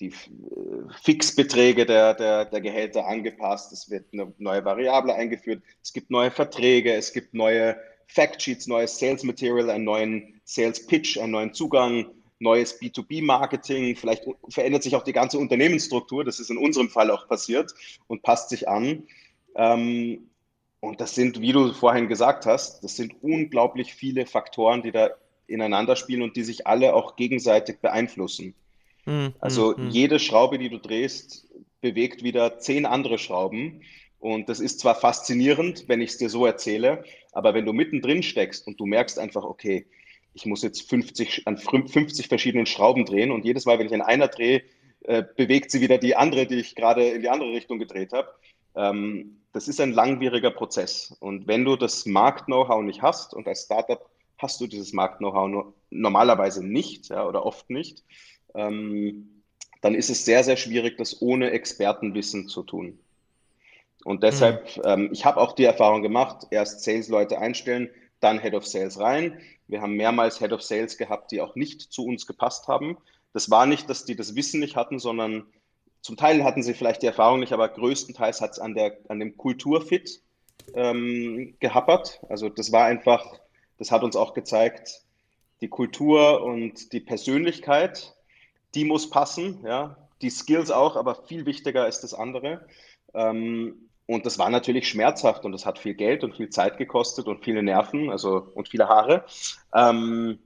[0.00, 0.12] die äh,
[1.02, 3.72] Fixbeträge der, der, der Gehälter angepasst.
[3.72, 5.62] Es wird eine neue Variable eingeführt.
[5.82, 6.94] Es gibt neue Verträge.
[6.94, 7.76] Es gibt neue
[8.08, 12.06] Factsheets, neues Sales Material, einen neuen Sales Pitch, einen neuen Zugang,
[12.38, 13.96] neues B2B-Marketing.
[13.96, 16.24] Vielleicht verändert sich auch die ganze Unternehmensstruktur.
[16.24, 17.74] Das ist in unserem Fall auch passiert
[18.06, 19.04] und passt sich an.
[19.56, 20.30] Ähm,
[20.80, 25.10] und das sind, wie du vorhin gesagt hast, das sind unglaublich viele Faktoren, die da
[25.46, 28.54] ineinander spielen und die sich alle auch gegenseitig beeinflussen.
[29.06, 31.48] Mm, also mm, jede Schraube, die du drehst,
[31.80, 33.82] bewegt wieder zehn andere Schrauben.
[34.24, 38.22] Und das ist zwar faszinierend, wenn ich es dir so erzähle, aber wenn du mittendrin
[38.22, 39.86] steckst und du merkst einfach, okay,
[40.32, 44.00] ich muss jetzt 50, an 50 verschiedenen Schrauben drehen und jedes Mal, wenn ich an
[44.00, 44.62] einer drehe,
[45.02, 48.30] äh, bewegt sie wieder die andere, die ich gerade in die andere Richtung gedreht habe.
[48.74, 51.14] Ähm, das ist ein langwieriger Prozess.
[51.20, 54.08] Und wenn du das Markt-Know-how nicht hast und als Startup
[54.38, 58.02] hast du dieses Markt-Know-how normalerweise nicht ja, oder oft nicht,
[58.54, 59.42] ähm,
[59.82, 62.98] dann ist es sehr, sehr schwierig, das ohne Expertenwissen zu tun.
[64.04, 64.82] Und deshalb, mhm.
[64.84, 67.90] ähm, ich habe auch die Erfahrung gemacht, erst Sales-Leute einstellen,
[68.20, 69.40] dann Head of Sales rein.
[69.66, 72.98] Wir haben mehrmals Head of Sales gehabt, die auch nicht zu uns gepasst haben.
[73.32, 75.46] Das war nicht, dass die das Wissen nicht hatten, sondern
[76.00, 79.36] zum Teil hatten sie vielleicht die Erfahrung nicht, aber größtenteils hat es an, an dem
[79.36, 80.20] Kulturfit
[80.74, 82.20] ähm, gehappert.
[82.28, 83.40] Also das war einfach,
[83.78, 85.02] das hat uns auch gezeigt,
[85.60, 88.14] die Kultur und die Persönlichkeit,
[88.74, 92.66] die muss passen, ja, die Skills auch, aber viel wichtiger ist das andere.
[93.14, 97.26] Ähm, und das war natürlich schmerzhaft und das hat viel Geld und viel Zeit gekostet
[97.26, 99.24] und viele Nerven, also und viele Haare.
[99.74, 100.38] Ähm,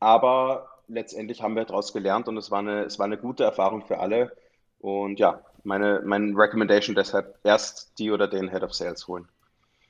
[0.00, 3.86] aber letztendlich haben wir daraus gelernt und es war eine, es war eine gute Erfahrung
[3.86, 4.36] für alle.
[4.80, 9.28] Und ja, meine, meine Recommendation deshalb erst die oder den Head of Sales holen.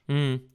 [0.07, 0.51] Mhm.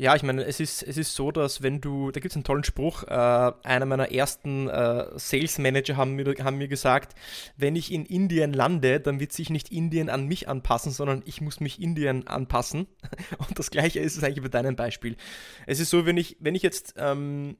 [0.00, 2.42] Ja, ich meine, es ist, es ist so, dass wenn du, da gibt es einen
[2.42, 7.14] tollen Spruch, äh, einer meiner ersten äh, Sales Manager haben mir, haben mir gesagt,
[7.58, 11.42] wenn ich in Indien lande, dann wird sich nicht Indien an mich anpassen, sondern ich
[11.42, 12.86] muss mich Indien anpassen.
[13.46, 15.16] Und das gleiche ist es eigentlich bei deinem Beispiel.
[15.66, 17.58] Es ist so, wenn ich, wenn ich jetzt ähm,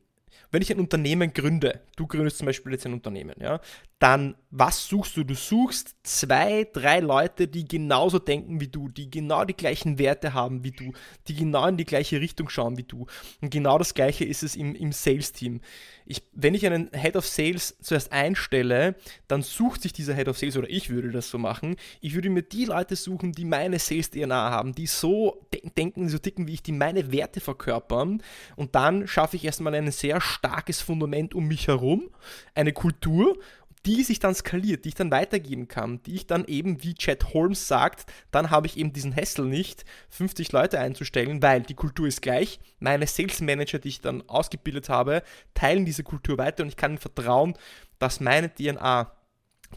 [0.50, 3.60] wenn ich ein Unternehmen gründe, du gründest zum Beispiel jetzt ein Unternehmen, ja,
[4.00, 5.22] dann was suchst du?
[5.22, 10.34] Du suchst zwei, drei Leute, die genauso denken wie du, die genau die gleichen Werte
[10.34, 10.92] haben wie du,
[11.28, 13.06] die genau in die gleiche Richtung schauen wie du.
[13.40, 15.60] Und genau das gleiche ist es im, im Sales-Team.
[16.04, 18.96] Ich, wenn ich einen Head of Sales zuerst einstelle,
[19.28, 22.30] dann sucht sich dieser Head of Sales, oder ich würde das so machen, ich würde
[22.30, 26.54] mir die Leute suchen, die meine Sales-DNA haben, die so de denken, so ticken wie
[26.54, 28.20] ich, die meine Werte verkörpern.
[28.56, 32.10] Und dann schaffe ich erstmal ein sehr starkes Fundament um mich herum,
[32.54, 33.38] eine Kultur
[33.86, 37.32] die sich dann skaliert, die ich dann weitergeben kann, die ich dann eben, wie Chad
[37.32, 42.06] Holmes sagt, dann habe ich eben diesen Hassel nicht, 50 Leute einzustellen, weil die Kultur
[42.06, 42.60] ist gleich.
[42.78, 45.22] Meine Sales Manager, die ich dann ausgebildet habe,
[45.54, 47.54] teilen diese Kultur weiter und ich kann vertrauen,
[47.98, 49.10] dass meine DNA,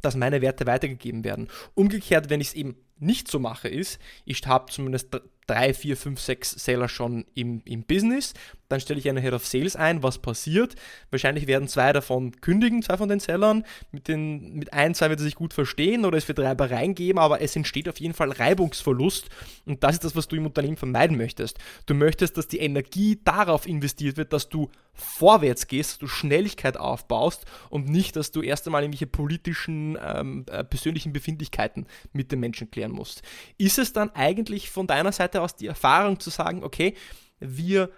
[0.01, 1.47] dass meine Werte weitergegeben werden.
[1.73, 5.09] Umgekehrt, wenn ich es eben nicht so mache, ist, ich habe zumindest
[5.47, 8.33] drei, vier, fünf, sechs Seller schon im, im Business.
[8.73, 10.01] Dann stelle ich einen Head of Sales ein.
[10.01, 10.73] Was passiert?
[11.11, 13.65] Wahrscheinlich werden zwei davon kündigen, zwei von den Sellern.
[13.91, 17.19] Mit, den, mit ein, zwei wird er sich gut verstehen oder es wird Reibereien geben,
[17.19, 19.29] aber es entsteht auf jeden Fall Reibungsverlust.
[19.67, 21.59] Und das ist das, was du im Unternehmen vermeiden möchtest.
[21.85, 26.75] Du möchtest, dass die Energie darauf investiert wird, dass du vorwärts gehst, dass du Schnelligkeit
[26.75, 32.39] aufbaust und nicht, dass du erst einmal irgendwelche politischen, ähm, äh, persönlichen Befindlichkeiten mit den
[32.39, 33.21] Menschen klären musst.
[33.59, 36.95] Ist es dann eigentlich von deiner Seite aus die Erfahrung zu sagen, okay,
[37.39, 37.91] wir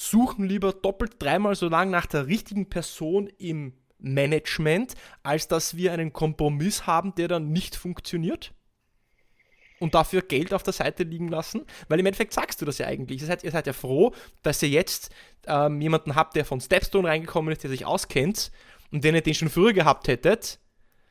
[0.00, 5.92] suchen lieber doppelt, dreimal so lang nach der richtigen Person im Management, als dass wir
[5.92, 8.54] einen Kompromiss haben, der dann nicht funktioniert?
[9.80, 11.64] und dafür Geld auf der Seite liegen lassen?
[11.88, 13.22] Weil im Endeffekt sagst du das ja eigentlich.
[13.22, 15.10] Ihr seid, ihr seid ja froh, dass ihr jetzt
[15.46, 18.52] ähm, jemanden habt, der von Stepstone reingekommen ist, der sich auskennt.
[18.92, 20.60] Und wenn ihr den schon früher gehabt hättet,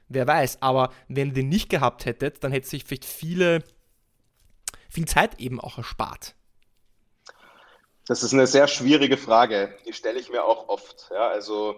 [0.08, 3.63] wer weiß, aber wenn ihr den nicht gehabt hättet, dann hätte sich vielleicht viele,
[4.88, 6.36] viel Zeit eben auch erspart.
[8.10, 9.76] Das ist eine sehr schwierige Frage.
[9.88, 11.12] Die stelle ich mir auch oft.
[11.12, 11.76] Ja, also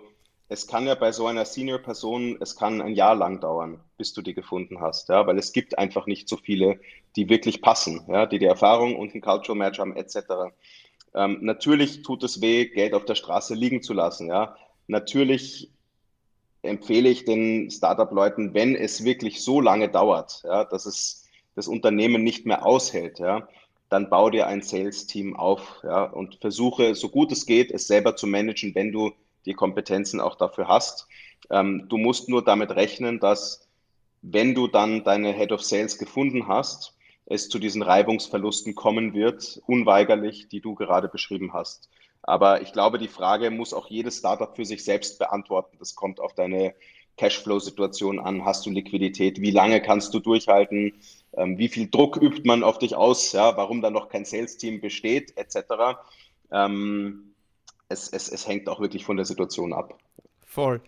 [0.47, 4.21] es kann ja bei so einer Senior-Person, es kann ein Jahr lang dauern, bis du
[4.21, 6.79] die gefunden hast, ja, weil es gibt einfach nicht so viele,
[7.17, 10.53] die wirklich passen, ja, die die Erfahrung und ein Cultural Match haben, etc.
[11.13, 14.55] Ähm, natürlich tut es weh, Geld auf der Straße liegen zu lassen, ja.
[14.87, 15.69] Natürlich
[16.61, 22.23] empfehle ich den Startup-Leuten, wenn es wirklich so lange dauert, ja, dass es das Unternehmen
[22.23, 23.49] nicht mehr aushält, ja,
[23.91, 28.15] dann bau dir ein Sales-Team auf ja, und versuche, so gut es geht, es selber
[28.15, 29.11] zu managen, wenn du
[29.45, 31.07] die Kompetenzen auch dafür hast.
[31.49, 33.67] Ähm, du musst nur damit rechnen, dass
[34.21, 39.61] wenn du dann deine Head of Sales gefunden hast, es zu diesen Reibungsverlusten kommen wird,
[39.67, 41.89] unweigerlich, die du gerade beschrieben hast.
[42.23, 45.75] Aber ich glaube, die Frage muss auch jedes Startup für sich selbst beantworten.
[45.79, 46.75] Das kommt auf deine
[47.17, 48.45] Cashflow-Situation an.
[48.45, 49.41] Hast du Liquidität?
[49.41, 50.93] Wie lange kannst du durchhalten?
[51.33, 53.31] Ähm, wie viel Druck übt man auf dich aus?
[53.31, 55.99] Ja, warum da noch kein Sales-Team besteht, etc.
[56.51, 57.33] Ähm,
[57.87, 59.97] es, es, es hängt auch wirklich von der Situation ab.
[60.45, 60.81] Voll.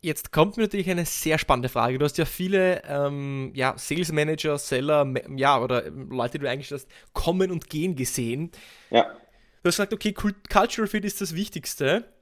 [0.00, 1.98] Jetzt kommt mir natürlich eine sehr spannende Frage.
[1.98, 6.72] Du hast ja viele ähm, ja, Sales Manager, Seller, ja, oder Leute, die du eigentlich
[6.72, 8.50] hast, kommen und gehen gesehen.
[8.90, 9.04] Ja.
[9.04, 12.12] Du hast gesagt, okay, Cultural Fit ist das Wichtigste.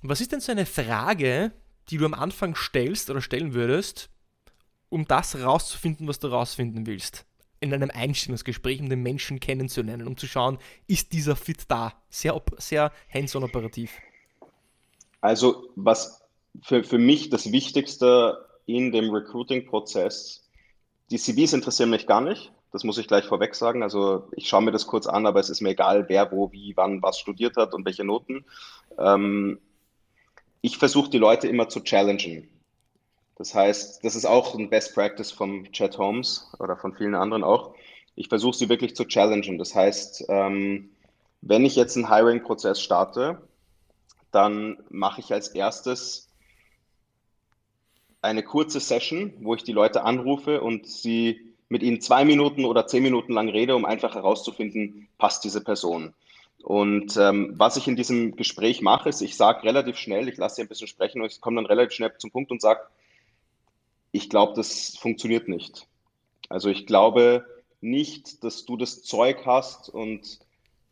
[0.00, 1.52] Was ist denn so eine Frage,
[1.90, 4.08] die du am Anfang stellst oder stellen würdest,
[4.90, 7.24] um das rauszufinden, was du rausfinden willst?
[7.60, 11.94] In einem Einstellungsgespräch, um den Menschen kennenzulernen, um zu schauen, ist dieser Fit da?
[12.08, 13.92] Sehr, sehr hands-on operativ.
[15.20, 16.22] Also, was
[16.62, 20.48] für, für mich das Wichtigste in dem Recruiting-Prozess,
[21.10, 22.52] die CVs interessieren mich gar nicht.
[22.70, 23.82] Das muss ich gleich vorweg sagen.
[23.82, 26.76] Also ich schaue mir das kurz an, aber es ist mir egal, wer, wo, wie,
[26.76, 28.44] wann, was studiert hat und welche Noten.
[28.98, 29.58] Ähm,
[30.60, 32.48] ich versuche die Leute immer zu challengen.
[33.38, 37.44] Das heißt, das ist auch ein Best Practice vom Chat Holmes oder von vielen anderen
[37.44, 37.74] auch.
[38.16, 39.58] Ich versuche sie wirklich zu challengen.
[39.58, 40.90] Das heißt, ähm,
[41.40, 43.40] wenn ich jetzt einen Hiring-Prozess starte,
[44.32, 46.28] dann mache ich als erstes
[48.20, 52.88] eine kurze Session, wo ich die Leute anrufe und sie mit ihnen zwei Minuten oder
[52.88, 56.12] zehn Minuten lang rede, um einfach herauszufinden, passt diese Person.
[56.64, 60.56] Und ähm, was ich in diesem Gespräch mache, ist, ich sage relativ schnell, ich lasse
[60.56, 62.80] sie ein bisschen sprechen und ich komme dann relativ schnell zum Punkt und sage,
[64.12, 65.86] ich glaube, das funktioniert nicht.
[66.48, 67.44] Also ich glaube
[67.80, 70.40] nicht, dass du das Zeug hast und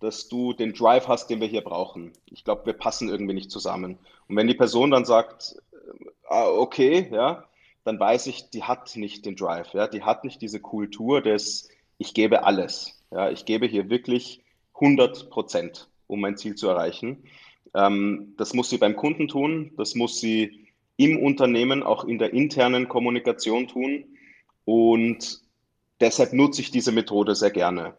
[0.01, 2.13] dass du den Drive hast, den wir hier brauchen.
[2.27, 3.99] Ich glaube, wir passen irgendwie nicht zusammen.
[4.29, 7.45] Und wenn die Person dann sagt, äh, ah, okay, ja,
[7.85, 11.69] dann weiß ich, die hat nicht den Drive, ja, die hat nicht diese Kultur des,
[11.99, 14.43] ich gebe alles, ja, ich gebe hier wirklich
[14.75, 17.25] 100 Prozent, um mein Ziel zu erreichen.
[17.75, 20.66] Ähm, das muss sie beim Kunden tun, das muss sie
[20.97, 24.05] im Unternehmen, auch in der internen Kommunikation tun
[24.65, 25.41] und
[26.01, 27.95] deshalb nutze ich diese Methode sehr gerne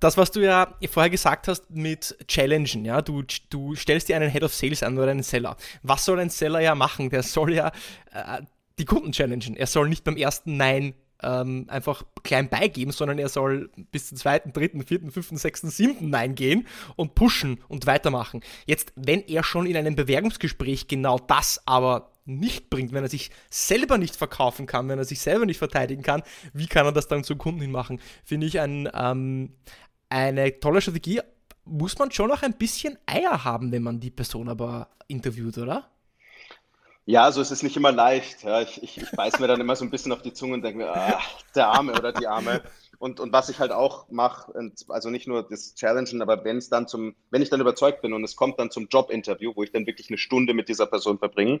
[0.00, 4.30] das, was du ja vorher gesagt hast mit Challengen, ja, du, du stellst dir einen
[4.30, 5.56] Head of Sales an oder einen Seller.
[5.82, 7.10] Was soll ein Seller ja machen?
[7.10, 7.72] Der soll ja
[8.12, 8.42] äh,
[8.78, 9.56] die Kunden challengen.
[9.56, 14.18] Er soll nicht beim ersten Nein ähm, einfach klein beigeben, sondern er soll bis zum
[14.18, 18.40] zweiten, dritten, vierten, fünften, sechsten, siebten Nein gehen und pushen und weitermachen.
[18.66, 23.30] Jetzt, wenn er schon in einem Bewerbungsgespräch genau das aber nicht bringt, wenn er sich
[23.48, 27.08] selber nicht verkaufen kann, wenn er sich selber nicht verteidigen kann, wie kann er das
[27.08, 28.00] dann zum Kunden hin machen?
[28.24, 29.54] Finde ich ein, ähm,
[30.08, 31.20] eine tolle Strategie.
[31.64, 35.88] Muss man schon noch ein bisschen Eier haben, wenn man die Person aber interviewt, oder?
[37.08, 38.42] Ja, also es ist nicht immer leicht.
[38.42, 38.60] Ja.
[38.62, 40.78] Ich, ich, ich beiß mir dann immer so ein bisschen auf die Zunge und denke
[40.78, 41.22] mir, ah,
[41.54, 42.62] der Arme oder die Arme.
[42.98, 44.52] Und, und was ich halt auch mache,
[44.88, 48.12] also nicht nur das Challengen, aber wenn es dann zum, wenn ich dann überzeugt bin
[48.12, 51.18] und es kommt dann zum Jobinterview, wo ich dann wirklich eine Stunde mit dieser Person
[51.18, 51.60] verbringe,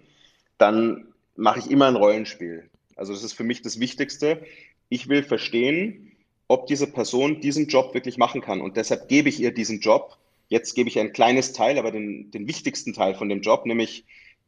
[0.58, 2.68] dann mache ich immer ein Rollenspiel.
[2.96, 4.42] Also das ist für mich das Wichtigste.
[4.88, 6.12] Ich will verstehen,
[6.48, 8.60] ob diese Person diesen Job wirklich machen kann.
[8.60, 10.16] Und deshalb gebe ich ihr diesen Job.
[10.48, 14.06] Jetzt gebe ich ein kleines Teil, aber den, den wichtigsten Teil von dem Job, nämlich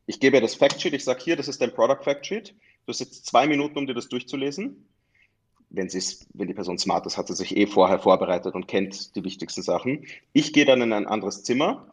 [0.08, 0.94] ich gebe das Factsheet.
[0.94, 2.54] Ich sage hier, das ist dein Product Factsheet.
[2.86, 4.88] Du hast jetzt zwei Minuten, um dir das durchzulesen.
[5.68, 9.22] Wenn, wenn die Person smart ist, hat sie sich eh vorher vorbereitet und kennt die
[9.22, 10.06] wichtigsten Sachen.
[10.32, 11.92] Ich gehe dann in ein anderes Zimmer,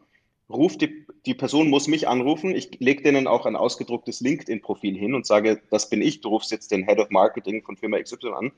[0.49, 2.56] ruft die, die Person muss mich anrufen.
[2.56, 6.21] Ich lege denen auch ein ausgedrucktes LinkedIn-Profil hin und sage, das bin ich.
[6.21, 8.51] Du rufst jetzt den Head of Marketing von Firma XY an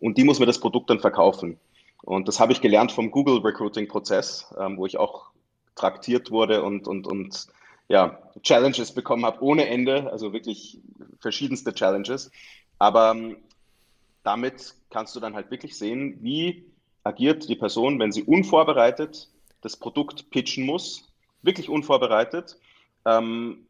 [0.00, 1.58] und die muss mir das Produkt dann verkaufen.
[2.02, 5.30] Und das habe ich gelernt vom Google Recruiting-Prozess, ähm, wo ich auch
[5.76, 7.48] traktiert wurde und, und, und
[7.88, 10.80] ja, Challenges bekommen habe ohne Ende, also wirklich
[11.20, 12.30] verschiedenste Challenges.
[12.78, 13.36] Aber ähm,
[14.22, 16.70] damit kannst du dann halt wirklich sehen, wie
[17.02, 19.28] agiert die Person, wenn sie unvorbereitet
[19.60, 21.08] das Produkt pitchen muss
[21.42, 22.58] wirklich unvorbereitet.
[23.04, 23.66] Ähm,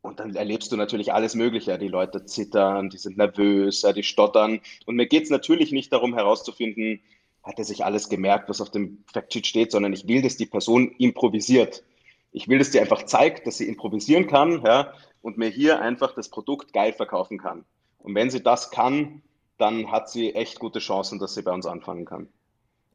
[0.00, 1.76] und dann erlebst du natürlich alles Mögliche.
[1.78, 4.60] Die Leute zittern, die sind nervös, die stottern.
[4.86, 7.00] Und mir geht es natürlich nicht darum herauszufinden,
[7.42, 10.46] hat er sich alles gemerkt, was auf dem Factsheet steht, sondern ich will, dass die
[10.46, 11.82] Person improvisiert.
[12.30, 16.14] Ich will, dass die einfach zeigt, dass sie improvisieren kann ja, und mir hier einfach
[16.14, 17.64] das Produkt geil verkaufen kann.
[17.98, 19.22] Und wenn sie das kann,
[19.56, 22.28] dann hat sie echt gute Chancen, dass sie bei uns anfangen kann.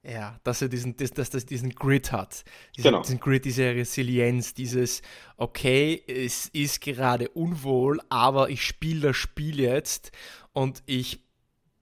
[0.05, 2.43] Ja, dass er diesen, dass, dass, dass diesen Grit hat.
[2.75, 3.01] Diesen, genau.
[3.01, 5.01] diesen Grit, diese Resilienz, dieses,
[5.37, 10.11] okay, es ist gerade unwohl, aber ich spiele das Spiel jetzt
[10.51, 11.23] und ich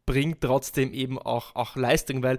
[0.06, 2.38] bringe trotzdem eben auch, auch Leistung, weil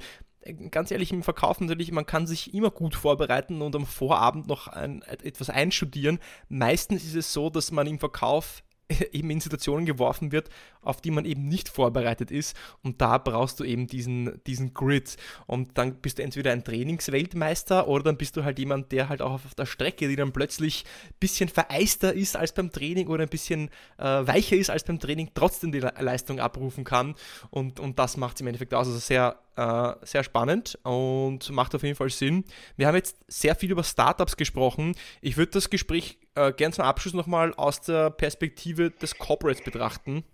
[0.71, 4.69] ganz ehrlich, im Verkauf natürlich, man kann sich immer gut vorbereiten und am Vorabend noch
[4.69, 6.19] ein, etwas einstudieren.
[6.49, 8.63] Meistens ist es so, dass man im Verkauf
[9.13, 10.49] eben in Situationen geworfen wird,
[10.81, 12.57] auf die man eben nicht vorbereitet ist.
[12.83, 15.17] Und da brauchst du eben diesen, diesen Grid.
[15.47, 19.23] Und dann bist du entweder ein Trainingsweltmeister oder dann bist du halt jemand, der halt
[19.23, 23.23] auch auf der Strecke, die dann plötzlich ein bisschen vereister ist als beim Training oder
[23.23, 27.15] ein bisschen äh, weicher ist als beim Training, trotzdem die Leistung abrufen kann.
[27.51, 28.87] Und, und das macht es im Endeffekt aus.
[28.87, 32.45] Also sehr, äh, sehr spannend und macht auf jeden Fall Sinn.
[32.77, 34.95] Wir haben jetzt sehr viel über Startups gesprochen.
[35.21, 40.25] Ich würde das Gespräch äh, gern zum Abschluss nochmal aus der Perspektive des Corporates betrachten.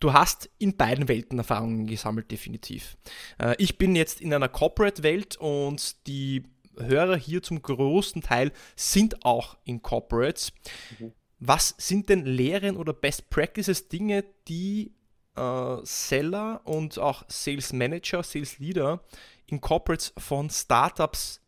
[0.00, 2.96] Du hast in beiden Welten Erfahrungen gesammelt, definitiv.
[3.38, 6.44] Äh, ich bin jetzt in einer Corporate-Welt und die
[6.78, 10.52] Hörer hier zum großen Teil sind auch in Corporates.
[10.98, 11.12] Mhm.
[11.40, 14.92] Was sind denn Lehren oder Best Practices, Dinge, die
[15.38, 19.00] äh, Seller und auch Sales Manager, Sales Leader
[19.46, 21.40] in Corporates von Startups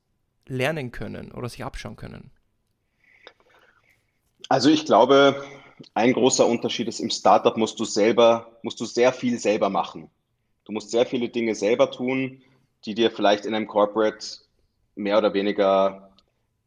[0.46, 2.30] lernen können oder sich abschauen können?
[4.48, 5.44] Also ich glaube,
[5.94, 10.10] ein großer Unterschied ist, im Startup musst du selber, musst du sehr viel selber machen.
[10.64, 12.42] Du musst sehr viele Dinge selber tun,
[12.84, 14.26] die dir vielleicht in einem Corporate
[14.94, 16.10] mehr oder weniger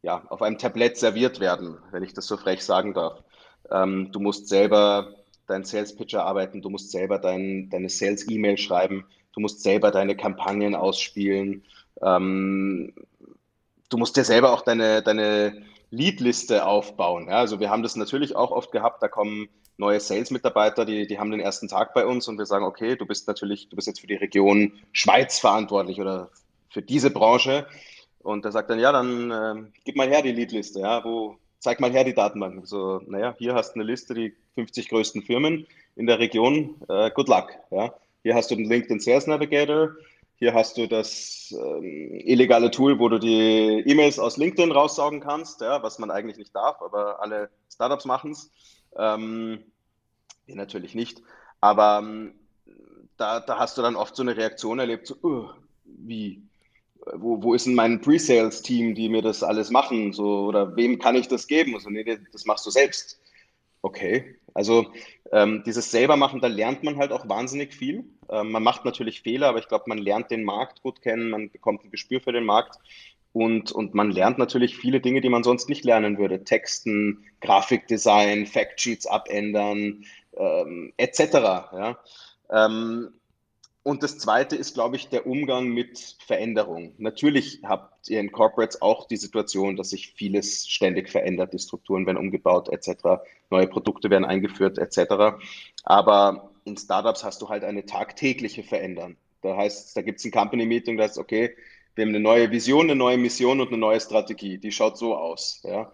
[0.02, 3.22] ja, auf einem Tablett serviert werden, wenn ich das so frech sagen darf.
[3.70, 5.14] Ähm, du musst selber
[5.46, 9.90] deinen Sales Pitch erarbeiten, du musst selber dein, deine Sales E-Mail schreiben, du musst selber
[9.90, 11.64] deine Kampagnen ausspielen.
[12.02, 12.92] Ähm,
[13.88, 17.28] du musst dir selber auch deine, deine Leadliste aufbauen.
[17.28, 21.18] Ja, also wir haben das natürlich auch oft gehabt, da kommen neue Sales-Mitarbeiter, die, die
[21.18, 23.88] haben den ersten Tag bei uns und wir sagen, okay, du bist natürlich, du bist
[23.88, 26.30] jetzt für die Region Schweiz verantwortlich oder
[26.70, 27.66] für diese Branche.
[28.20, 31.80] Und der sagt dann, ja, dann äh, gib mal her die Leadliste, ja, wo, zeig
[31.80, 32.66] mal her die Datenbank.
[32.66, 37.10] So, naja, hier hast du eine Liste, die 50 größten Firmen in der Region, äh,
[37.10, 37.94] good luck, ja.
[38.22, 39.90] Hier hast du den LinkedIn Sales Navigator,
[40.36, 45.60] hier hast du das ähm, illegale Tool, wo du die E-Mails aus LinkedIn raussaugen kannst,
[45.60, 48.50] ja, was man eigentlich nicht darf, aber alle Startups machen es.
[48.96, 49.60] Ähm,
[50.46, 51.22] wir natürlich nicht.
[51.60, 52.34] Aber ähm,
[53.16, 55.48] da, da hast du dann oft so eine Reaktion erlebt, so, uh,
[55.84, 56.42] wie?
[57.12, 60.14] Wo, wo ist denn mein Pre-Sales-Team, die mir das alles machen?
[60.14, 61.78] So, oder wem kann ich das geben?
[61.78, 63.20] So, nee, das machst du selbst.
[63.84, 64.86] Okay, also
[65.30, 68.02] ähm, dieses selber machen, da lernt man halt auch wahnsinnig viel.
[68.30, 71.50] Ähm, man macht natürlich Fehler, aber ich glaube, man lernt den Markt gut kennen, man
[71.50, 72.78] bekommt ein Gespür für den Markt
[73.34, 76.44] und, und man lernt natürlich viele Dinge, die man sonst nicht lernen würde.
[76.44, 80.06] Texten, Grafikdesign, Factsheets abändern,
[80.38, 81.20] ähm, etc.
[81.74, 81.98] Ja?
[82.50, 83.12] Ähm,
[83.84, 86.94] und das Zweite ist, glaube ich, der Umgang mit Veränderung.
[86.96, 91.52] Natürlich habt ihr in Corporates auch die Situation, dass sich vieles ständig verändert.
[91.52, 93.22] Die Strukturen werden umgebaut, etc.
[93.50, 95.36] Neue Produkte werden eingeführt, etc.
[95.82, 99.16] Aber in Startups hast du halt eine tagtägliche Veränderung.
[99.42, 101.54] Da heißt, da gibt es ein Company-Meeting, da heißt, okay,
[101.94, 104.56] wir haben eine neue Vision, eine neue Mission und eine neue Strategie.
[104.56, 105.60] Die schaut so aus.
[105.62, 105.92] Ja?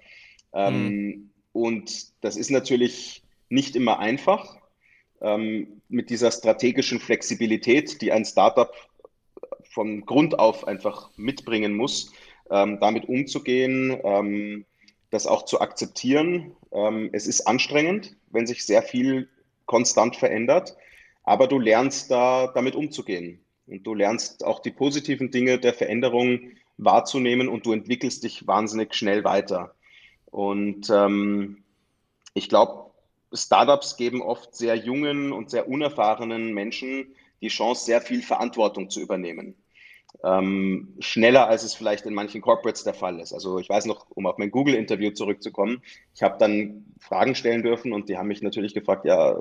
[0.52, 1.30] Ähm, mhm.
[1.52, 4.59] Und das ist natürlich nicht immer einfach
[5.20, 8.72] ähm, mit dieser strategischen Flexibilität, die ein Startup
[9.70, 12.12] von Grund auf einfach mitbringen muss,
[12.50, 14.64] ähm, damit umzugehen, ähm,
[15.10, 16.52] das auch zu akzeptieren.
[16.72, 19.28] Ähm, es ist anstrengend, wenn sich sehr viel
[19.66, 20.76] konstant verändert,
[21.22, 23.40] aber du lernst da damit umzugehen.
[23.66, 26.40] Und du lernst auch die positiven Dinge der Veränderung
[26.76, 29.74] wahrzunehmen und du entwickelst dich wahnsinnig schnell weiter.
[30.26, 31.62] Und ähm,
[32.34, 32.89] ich glaube,
[33.32, 39.00] Startups geben oft sehr jungen und sehr unerfahrenen Menschen die Chance, sehr viel Verantwortung zu
[39.00, 39.54] übernehmen.
[40.24, 43.32] Ähm, schneller als es vielleicht in manchen Corporates der Fall ist.
[43.32, 45.82] Also ich weiß noch, um auf mein Google-Interview zurückzukommen,
[46.14, 49.38] ich habe dann Fragen stellen dürfen und die haben mich natürlich gefragt, ja,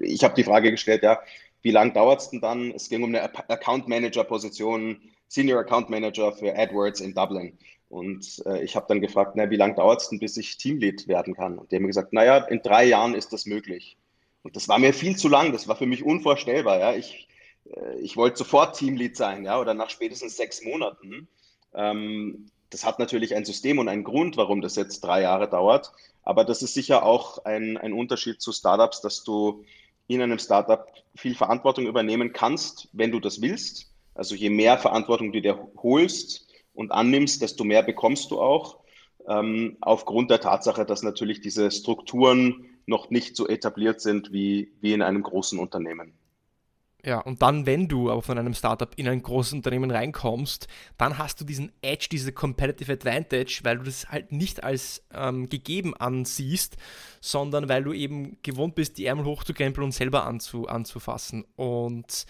[0.00, 1.20] ich habe die Frage gestellt, ja,
[1.62, 2.70] wie lange dauert es denn dann?
[2.70, 7.58] Es ging um eine Account Manager-Position, Senior Account Manager für AdWords in Dublin.
[7.90, 11.08] Und äh, ich habe dann gefragt, na, wie lange dauert es denn, bis ich Teamlead
[11.08, 11.58] werden kann?
[11.58, 13.98] Und die haben mir gesagt, naja, in drei Jahren ist das möglich.
[14.42, 16.78] Und das war mir viel zu lang, das war für mich unvorstellbar.
[16.78, 16.94] Ja?
[16.94, 17.26] Ich,
[17.64, 21.26] äh, ich wollte sofort Teamlead sein, ja, oder nach spätestens sechs Monaten.
[21.74, 25.92] Ähm, das hat natürlich ein System und einen Grund, warum das jetzt drei Jahre dauert.
[26.22, 29.64] Aber das ist sicher auch ein, ein Unterschied zu Startups, dass du
[30.06, 30.86] in einem Startup
[31.16, 33.92] viel Verantwortung übernehmen kannst, wenn du das willst.
[34.14, 36.46] Also je mehr Verantwortung du dir holst
[36.80, 38.78] und annimmst, desto mehr bekommst du auch.
[39.28, 44.94] Ähm, aufgrund der Tatsache, dass natürlich diese Strukturen noch nicht so etabliert sind wie, wie
[44.94, 46.14] in einem großen Unternehmen.
[47.04, 51.18] Ja, und dann, wenn du aber von einem Startup in ein großes Unternehmen reinkommst, dann
[51.18, 55.94] hast du diesen Edge, diese Competitive Advantage, weil du das halt nicht als ähm, gegeben
[55.94, 56.78] ansiehst,
[57.20, 61.44] sondern weil du eben gewohnt bist, die Ärmel hochzukrempeln und selber anzu, anzufassen.
[61.56, 62.24] Und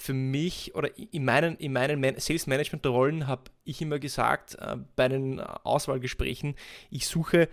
[0.00, 4.76] für mich oder in meinen, in meinen Sales Management Rollen habe ich immer gesagt, äh,
[4.96, 6.54] bei den Auswahlgesprächen,
[6.90, 7.48] ich suche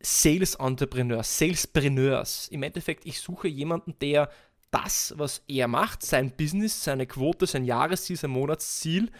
[0.00, 2.48] Sales Entrepreneurs, Salespreneurs.
[2.48, 4.30] Im Endeffekt, ich suche jemanden, der
[4.70, 9.10] das, was er macht, sein Business, seine Quote, sein Jahresziel, sein Monatsziel,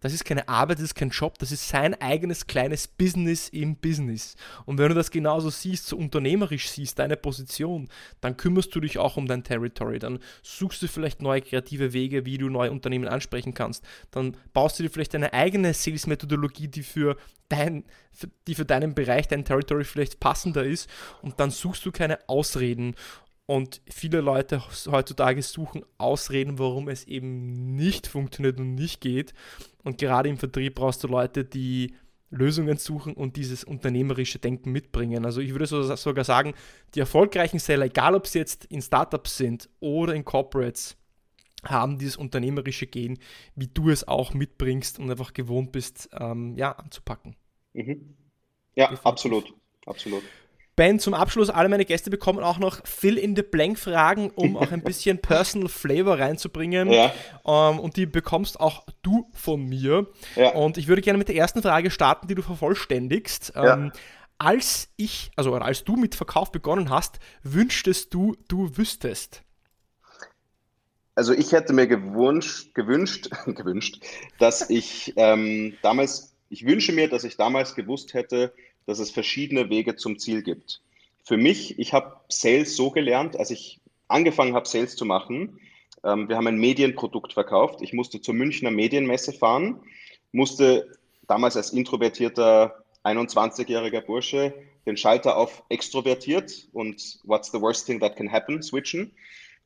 [0.00, 3.76] das ist keine Arbeit, das ist kein Job, das ist sein eigenes kleines Business im
[3.76, 4.34] Business.
[4.64, 7.88] Und wenn du das genauso siehst, so unternehmerisch siehst, deine Position,
[8.20, 9.98] dann kümmerst du dich auch um dein Territory.
[9.98, 13.84] Dann suchst du vielleicht neue kreative Wege, wie du neue Unternehmen ansprechen kannst.
[14.10, 17.16] Dann baust du dir vielleicht eine eigene Sales-Methodologie, die für
[17.48, 17.84] dein,
[18.46, 20.88] die für deinen Bereich, dein Territory vielleicht passender ist.
[21.20, 22.94] Und dann suchst du keine Ausreden
[23.50, 29.34] und viele Leute heutzutage suchen Ausreden, warum es eben nicht funktioniert und nicht geht.
[29.82, 31.94] Und gerade im Vertrieb brauchst du Leute, die
[32.30, 35.24] Lösungen suchen und dieses unternehmerische Denken mitbringen.
[35.24, 36.54] Also ich würde sogar sagen,
[36.94, 40.96] die erfolgreichen Seller, egal ob sie jetzt in Startups sind oder in Corporates,
[41.64, 43.18] haben dieses unternehmerische Gehen,
[43.54, 47.36] wie du es auch mitbringst und einfach gewohnt bist, ähm, ja, anzupacken.
[47.74, 48.16] Mhm.
[48.76, 49.06] Ja, Definitiv.
[49.06, 49.54] absolut,
[49.86, 50.22] absolut.
[50.80, 55.68] Ben, zum Abschluss, alle meine Gäste bekommen auch noch Fill-in-the-Blank-Fragen, um auch ein bisschen Personal
[55.68, 56.90] Flavor reinzubringen.
[56.90, 57.12] Ja.
[57.44, 60.06] Ähm, und die bekommst auch du von mir.
[60.36, 60.54] Ja.
[60.54, 63.52] Und ich würde gerne mit der ersten Frage starten, die du vervollständigst.
[63.56, 63.92] Ähm,
[64.38, 69.42] als ich, also als du mit Verkauf begonnen hast, wünschtest du, du wüsstest?
[71.14, 74.02] Also ich hätte mir gewünscht, gewünscht, gewünscht
[74.38, 78.54] dass ich ähm, damals, ich wünsche mir, dass ich damals gewusst hätte,
[78.86, 80.80] dass es verschiedene Wege zum Ziel gibt.
[81.24, 85.60] Für mich, ich habe Sales so gelernt, als ich angefangen habe, Sales zu machen.
[86.04, 87.82] Ähm, wir haben ein Medienprodukt verkauft.
[87.82, 89.80] Ich musste zur Münchner Medienmesse fahren,
[90.32, 94.54] musste damals als introvertierter 21-jähriger Bursche
[94.86, 99.12] den Schalter auf extrovertiert und what's the worst thing that can happen switchen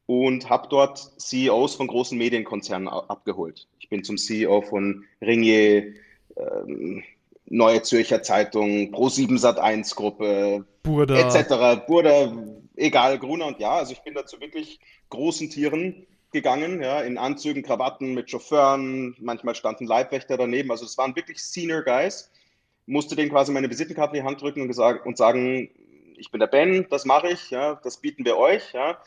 [0.06, 3.66] und habe dort CEOs von großen Medienkonzernen abgeholt.
[3.78, 5.94] Ich bin zum CEO von Ringier,
[6.36, 7.04] ähm,
[7.46, 11.14] Neue Zürcher Zeitung, Pro7 Sat1 Gruppe, Burda.
[11.16, 11.86] etc.
[11.86, 12.32] Burda,
[12.76, 14.80] egal, Gruner und ja, also ich bin da zu wirklich
[15.10, 20.98] großen Tieren gegangen, ja, in Anzügen, Krawatten mit Chauffeuren, manchmal standen Leibwächter daneben, also es
[20.98, 22.30] waren wirklich Senior Guys,
[22.86, 25.70] musste denen quasi meine Visitenkarte in die Hand drücken und, gesagt, und sagen,
[26.16, 28.98] ich bin der Ben, das mache ich, ja, das bieten wir euch, ja,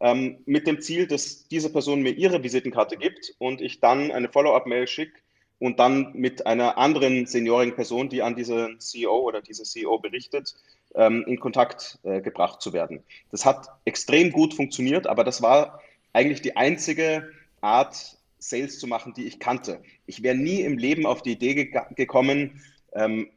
[0.00, 4.28] ähm, mit dem Ziel, dass diese Person mir ihre Visitenkarte gibt und ich dann eine
[4.28, 5.20] Follow-up-Mail schicke
[5.58, 10.54] und dann mit einer anderen seniorigen Person, die an diesen CEO oder diese CEO berichtet,
[10.94, 13.02] ähm, in Kontakt äh, gebracht zu werden.
[13.30, 15.80] Das hat extrem gut funktioniert, aber das war
[16.12, 17.30] eigentlich die einzige
[17.60, 19.82] Art, Sales zu machen, die ich kannte.
[20.06, 23.28] Ich wäre nie im Leben auf die Idee ge gekommen, ähm,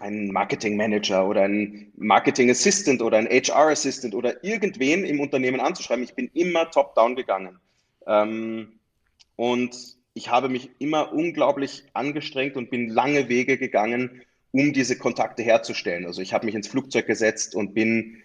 [0.00, 5.60] einen Marketing Manager oder einen Marketing Assistant oder einen HR Assistant oder irgendwen im Unternehmen
[5.60, 6.04] anzuschreiben.
[6.04, 7.58] Ich bin immer top-down gegangen.
[8.06, 8.78] Ähm,
[9.36, 15.44] und ich habe mich immer unglaublich angestrengt und bin lange Wege gegangen, um diese Kontakte
[15.44, 16.06] herzustellen.
[16.06, 18.16] Also ich habe mich ins Flugzeug gesetzt und bin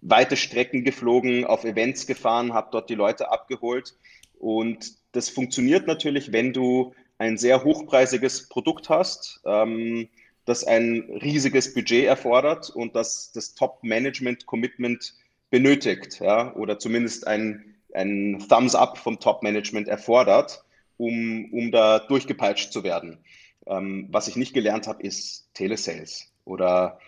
[0.00, 3.96] weite Strecken geflogen, auf Events gefahren, habe dort die Leute abgeholt.
[4.38, 9.40] Und das funktioniert natürlich, wenn du ein sehr hochpreisiges Produkt hast.
[9.44, 10.08] Ähm,
[10.44, 15.14] das ein riesiges Budget erfordert und das das Top-Management-Commitment
[15.50, 20.64] benötigt, ja, oder zumindest ein, ein Thumbs-up vom Top-Management erfordert,
[21.00, 23.18] um, um da durchgepeitscht zu werden.
[23.66, 26.98] Ähm, was ich nicht gelernt habe, ist Telesales oder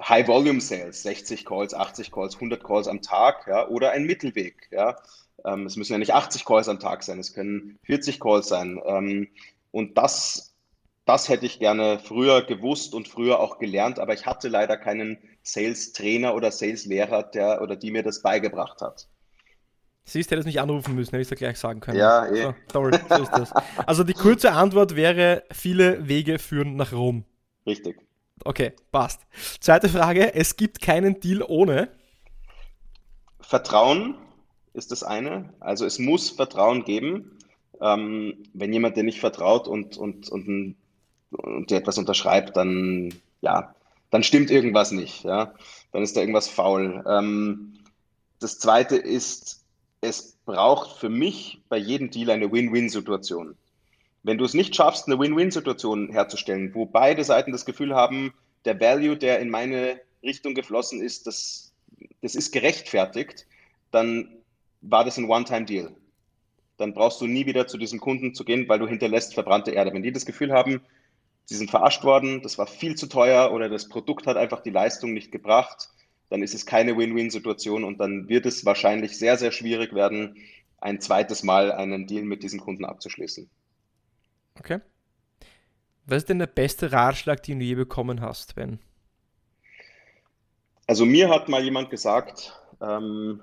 [0.00, 4.96] High-Volume-Sales, 60 Calls, 80 Calls, 100 Calls am Tag, ja, oder ein Mittelweg, ja.
[5.44, 8.80] Ähm, es müssen ja nicht 80 Calls am Tag sein, es können 40 Calls sein.
[8.86, 9.28] Ähm,
[9.70, 10.56] und das
[11.06, 15.18] das hätte ich gerne früher gewusst und früher auch gelernt, aber ich hatte leider keinen
[15.44, 19.06] Sales-Trainer oder Sales-Lehrer, der oder die mir das beigebracht hat.
[20.06, 21.98] Siehst, hätte es nicht anrufen müssen, hätte ich es gleich sagen können.
[21.98, 22.42] Ja, eh.
[22.42, 23.52] So, sorry, so ist das.
[23.86, 27.24] Also die kurze Antwort wäre, viele Wege führen nach Rom.
[27.66, 28.00] Richtig.
[28.44, 29.22] Okay, passt.
[29.60, 31.88] Zweite Frage, es gibt keinen Deal ohne.
[33.40, 34.14] Vertrauen
[34.72, 35.52] ist das eine.
[35.60, 37.38] Also es muss Vertrauen geben.
[37.80, 40.76] Ähm, wenn jemand dir nicht vertraut und, und, und
[41.30, 43.74] und dir etwas unterschreibt, dann, ja,
[44.10, 45.54] dann stimmt irgendwas nicht, ja.
[45.92, 47.04] Dann ist da irgendwas faul.
[47.08, 47.74] Ähm,
[48.38, 49.64] das zweite ist,
[50.00, 53.56] es braucht für mich bei jedem Deal eine Win-Win-Situation.
[54.22, 58.34] Wenn du es nicht schaffst, eine Win-Win-Situation herzustellen, wo beide Seiten das Gefühl haben,
[58.64, 61.72] der Value, der in meine Richtung geflossen ist, das,
[62.22, 63.46] das ist gerechtfertigt,
[63.90, 64.28] dann
[64.80, 65.94] war das ein One-Time-Deal.
[66.76, 69.92] Dann brauchst du nie wieder zu diesem Kunden zu gehen, weil du hinterlässt verbrannte Erde.
[69.92, 70.82] Wenn die das Gefühl haben,
[71.44, 74.70] sie sind verarscht worden, das war viel zu teuer oder das Produkt hat einfach die
[74.70, 75.88] Leistung nicht gebracht,
[76.30, 80.36] dann ist es keine Win-Win-Situation und dann wird es wahrscheinlich sehr, sehr schwierig werden,
[80.78, 83.48] ein zweites Mal einen Deal mit diesen Kunden abzuschließen.
[84.58, 84.80] Okay.
[86.06, 88.78] Was ist denn der beste Ratschlag, den du je bekommen hast, Ben?
[90.86, 93.40] Also mir hat mal jemand gesagt, ähm,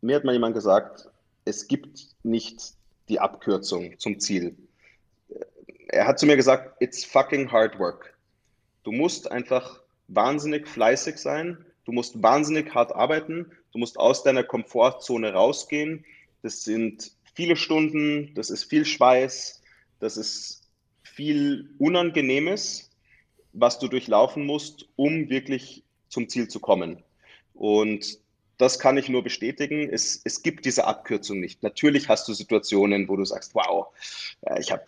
[0.00, 1.08] mir hat mal jemand gesagt,
[1.44, 2.74] es gibt nicht
[3.08, 4.56] die Abkürzung zum Ziel
[5.92, 8.14] er hat zu mir gesagt, it's fucking hard work.
[8.84, 14.44] Du musst einfach wahnsinnig fleißig sein, du musst wahnsinnig hart arbeiten, du musst aus deiner
[14.44, 16.04] Komfortzone rausgehen.
[16.40, 19.60] Das sind viele Stunden, das ist viel Schweiß,
[19.98, 20.70] das ist
[21.02, 22.92] viel Unangenehmes,
[23.52, 27.02] was du durchlaufen musst, um wirklich zum Ziel zu kommen.
[27.54, 28.20] Und
[28.56, 29.90] das kann ich nur bestätigen.
[29.92, 31.64] Es, es gibt diese Abkürzung nicht.
[31.64, 33.88] Natürlich hast du Situationen, wo du sagst, wow,
[34.60, 34.84] ich habe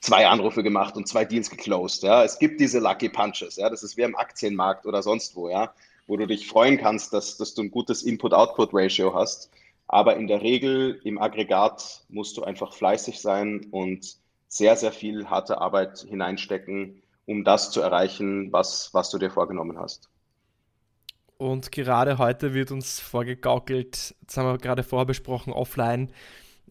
[0.00, 2.04] zwei Anrufe gemacht und zwei Deals geclosed.
[2.04, 2.24] Ja.
[2.24, 3.56] Es gibt diese Lucky Punches.
[3.56, 3.68] Ja.
[3.68, 5.74] Das ist wie im Aktienmarkt oder sonst wo, ja,
[6.12, 9.50] wo du dich freuen kannst, dass, dass du ein gutes Input-Output-Ratio hast.
[9.88, 15.30] Aber in der Regel im Aggregat musst du einfach fleißig sein und sehr, sehr viel
[15.30, 20.10] harte Arbeit hineinstecken, um das zu erreichen, was, was du dir vorgenommen hast.
[21.38, 26.12] Und gerade heute wird uns vorgegaukelt, das haben wir gerade vorher besprochen, offline,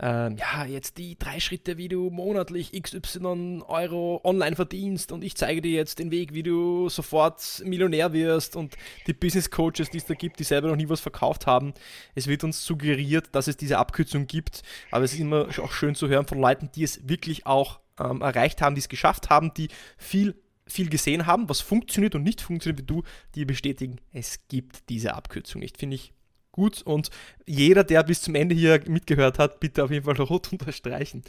[0.03, 5.35] ähm, ja, jetzt die drei Schritte, wie du monatlich XY Euro online verdienst und ich
[5.35, 8.75] zeige dir jetzt den Weg, wie du sofort Millionär wirst und
[9.05, 11.75] die Business Coaches, die es da gibt, die selber noch nie was verkauft haben.
[12.15, 15.93] Es wird uns suggeriert, dass es diese Abkürzung gibt, aber es ist immer auch schön
[15.93, 19.53] zu hören von Leuten, die es wirklich auch ähm, erreicht haben, die es geschafft haben,
[19.53, 20.35] die viel
[20.67, 23.03] viel gesehen haben, was funktioniert und nicht funktioniert wie du,
[23.35, 25.77] die bestätigen, es gibt diese Abkürzung nicht.
[25.77, 26.13] Finde ich
[26.51, 27.09] gut und
[27.45, 31.23] jeder, der bis zum Ende hier mitgehört hat, bitte auf jeden Fall rot unterstreichen.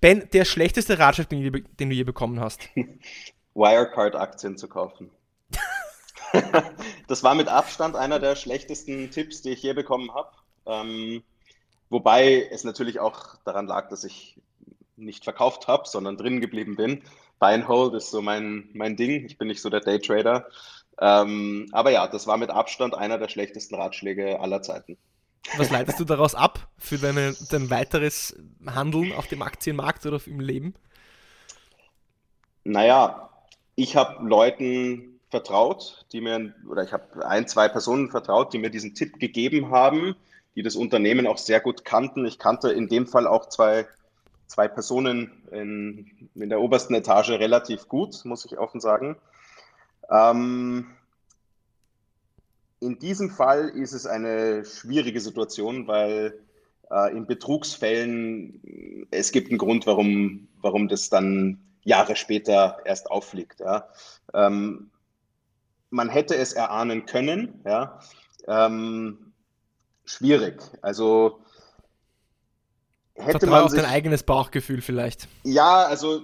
[0.00, 2.60] Ben, der schlechteste Ratschlag, den, du je bekommen hast?
[3.54, 5.10] Wirecard-Aktien zu kaufen.
[7.08, 10.30] das war mit Abstand einer der schlechtesten Tipps, die ich je bekommen habe.
[10.66, 11.22] Ähm,
[11.88, 14.38] wobei es natürlich auch daran lag, dass ich
[14.96, 17.02] nicht verkauft habe, sondern drin geblieben bin.
[17.38, 19.24] Buy and Hold ist so mein, mein Ding.
[19.24, 20.48] Ich bin nicht so der Daytrader.
[21.00, 24.98] Ähm, aber ja, das war mit Abstand einer der schlechtesten Ratschläge aller Zeiten.
[25.56, 28.36] Was leitest du daraus ab für deine, dein weiteres
[28.66, 30.74] Handeln auf dem Aktienmarkt oder im Leben?
[32.64, 33.30] Naja,
[33.76, 38.70] ich habe Leuten vertraut, die mir, oder ich habe ein, zwei Personen vertraut, die mir
[38.70, 40.16] diesen Tipp gegeben haben,
[40.54, 42.26] die das Unternehmen auch sehr gut kannten.
[42.26, 43.86] Ich kannte in dem Fall auch zwei,
[44.46, 49.16] zwei Personen in, in der obersten Etage relativ gut, muss ich offen sagen.
[50.10, 50.86] Ähm,
[52.80, 56.38] in diesem Fall ist es eine schwierige Situation, weil
[56.90, 63.60] äh, in Betrugsfällen es gibt einen Grund, warum, warum das dann Jahre später erst auffliegt.
[63.60, 63.88] Ja.
[64.34, 64.90] Ähm,
[65.90, 67.62] man hätte es erahnen können.
[67.64, 68.00] Ja.
[68.46, 69.32] Ähm,
[70.04, 70.60] schwierig.
[70.82, 71.40] Also
[73.14, 75.28] hätte Vertrau man auf sich, dein eigenes Bauchgefühl vielleicht.
[75.44, 76.22] Ja, also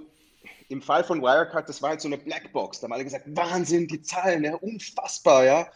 [0.69, 2.81] im Fall von Wirecard, das war halt so eine Blackbox.
[2.81, 5.69] Da haben alle gesagt, Wahnsinn, die Zahlen, ja, unfassbar, ja.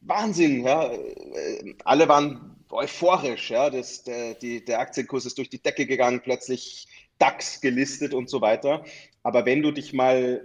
[0.00, 0.90] Wahnsinn, ja.
[1.84, 3.70] Alle waren euphorisch, ja.
[3.70, 8.40] Das, der, die, der Aktienkurs ist durch die Decke gegangen, plötzlich DAX gelistet und so
[8.40, 8.84] weiter.
[9.22, 10.44] Aber wenn du dich mal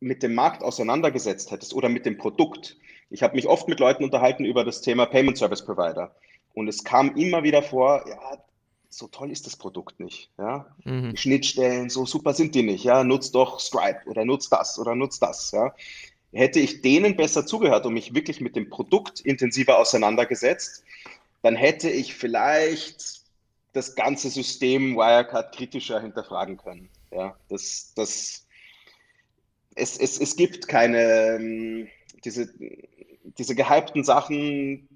[0.00, 2.76] mit dem Markt auseinandergesetzt hättest oder mit dem Produkt,
[3.10, 6.14] ich habe mich oft mit Leuten unterhalten über das Thema Payment Service Provider.
[6.54, 8.38] Und es kam immer wieder vor, ja,
[8.88, 10.30] so toll ist das Produkt nicht.
[10.38, 10.74] Ja?
[10.84, 11.10] Mhm.
[11.10, 12.84] Die Schnittstellen, so super sind die nicht.
[12.84, 13.04] Ja?
[13.04, 15.50] Nutzt doch Stripe oder nutzt das oder nutzt das.
[15.52, 15.74] Ja?
[16.32, 20.84] Hätte ich denen besser zugehört und mich wirklich mit dem Produkt intensiver auseinandergesetzt,
[21.42, 23.22] dann hätte ich vielleicht
[23.72, 26.88] das ganze System Wirecard kritischer hinterfragen können.
[27.10, 28.46] Ja, das, das,
[29.74, 31.88] es, es, es gibt keine, ähm,
[32.24, 32.52] diese,
[33.38, 34.88] diese gehypten Sachen,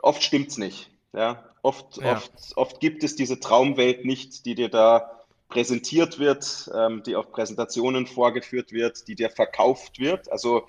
[0.00, 0.91] oft stimmt es nicht.
[1.12, 2.12] Ja, oft, ja.
[2.12, 7.30] oft, oft gibt es diese Traumwelt nicht, die dir da präsentiert wird, ähm, die auf
[7.30, 10.32] Präsentationen vorgeführt wird, die dir verkauft wird.
[10.32, 10.66] Also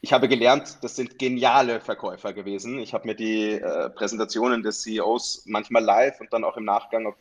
[0.00, 2.78] ich habe gelernt, das sind geniale Verkäufer gewesen.
[2.78, 7.06] Ich habe mir die äh, Präsentationen des CEOs manchmal live und dann auch im Nachgang
[7.06, 7.14] auf,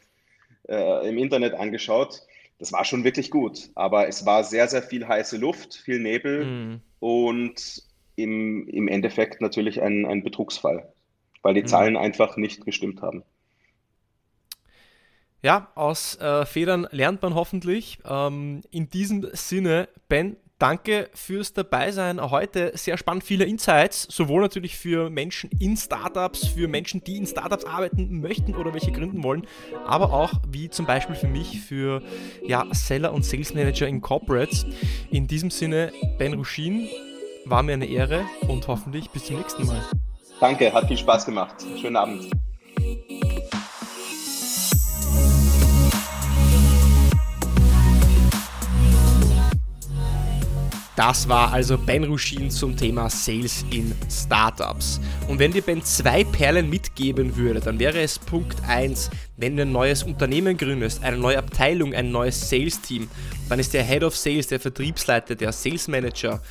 [0.69, 2.22] äh, im Internet angeschaut.
[2.59, 6.45] Das war schon wirklich gut, aber es war sehr, sehr viel heiße Luft, viel Nebel
[6.45, 6.82] mhm.
[6.99, 7.84] und
[8.15, 10.88] im, im Endeffekt natürlich ein, ein Betrugsfall
[11.42, 11.68] weil die mhm.
[11.68, 13.24] Zahlen einfach nicht gestimmt haben.
[15.44, 17.98] Ja, aus äh, Federn lernt man hoffentlich.
[18.08, 22.72] Ähm, in diesem Sinne, Ben, danke fürs Dabeisein heute.
[22.76, 27.66] Sehr spannend, viele Insights, sowohl natürlich für Menschen in Startups, für Menschen, die in Startups
[27.66, 29.48] arbeiten möchten oder welche gründen wollen,
[29.86, 32.04] aber auch wie zum Beispiel für mich, für
[32.46, 34.68] ja, Seller und Sales Manager in Corporates.
[35.10, 36.88] In diesem Sinne, Ben Ruschin,
[37.46, 39.82] war mir eine Ehre und hoffentlich bis zum nächsten Mal.
[40.42, 41.54] Danke, hat viel Spaß gemacht.
[41.80, 42.32] Schönen Abend.
[50.96, 55.00] Das war also Ben Ruschin zum Thema Sales in Startups.
[55.28, 59.62] Und wenn dir Ben zwei Perlen mitgeben würde, dann wäre es Punkt 1, wenn du
[59.62, 63.08] ein neues Unternehmen gründest, eine neue Abteilung, ein neues Sales-Team,
[63.48, 66.42] dann ist der Head of Sales, der Vertriebsleiter, der Sales Manager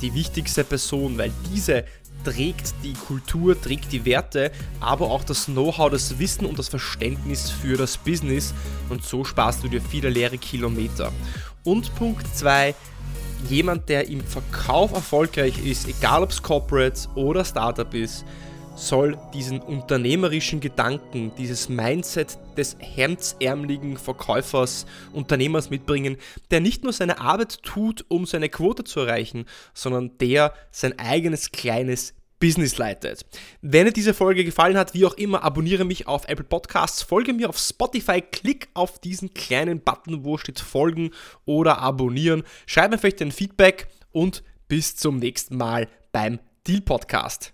[0.00, 1.84] die wichtigste Person, weil diese
[2.24, 4.50] trägt die Kultur, trägt die Werte,
[4.80, 8.54] aber auch das Know-how, das Wissen und das Verständnis für das Business
[8.88, 11.12] und so sparst du dir viele leere Kilometer.
[11.62, 12.74] Und Punkt 2,
[13.48, 18.24] jemand, der im Verkauf erfolgreich ist, egal ob es Corporate oder Startup ist,
[18.74, 26.16] soll diesen unternehmerischen Gedanken, dieses Mindset des hemdsärmeligen Verkäufers, Unternehmers mitbringen,
[26.50, 31.52] der nicht nur seine Arbeit tut, um seine Quote zu erreichen, sondern der sein eigenes
[31.52, 33.24] kleines Business leitet.
[33.62, 37.32] Wenn dir diese Folge gefallen hat, wie auch immer, abonniere mich auf Apple Podcasts, folge
[37.32, 41.10] mir auf Spotify, klick auf diesen kleinen Button, wo steht folgen
[41.46, 47.53] oder abonnieren, schreib mir vielleicht ein Feedback und bis zum nächsten Mal beim Deal Podcast.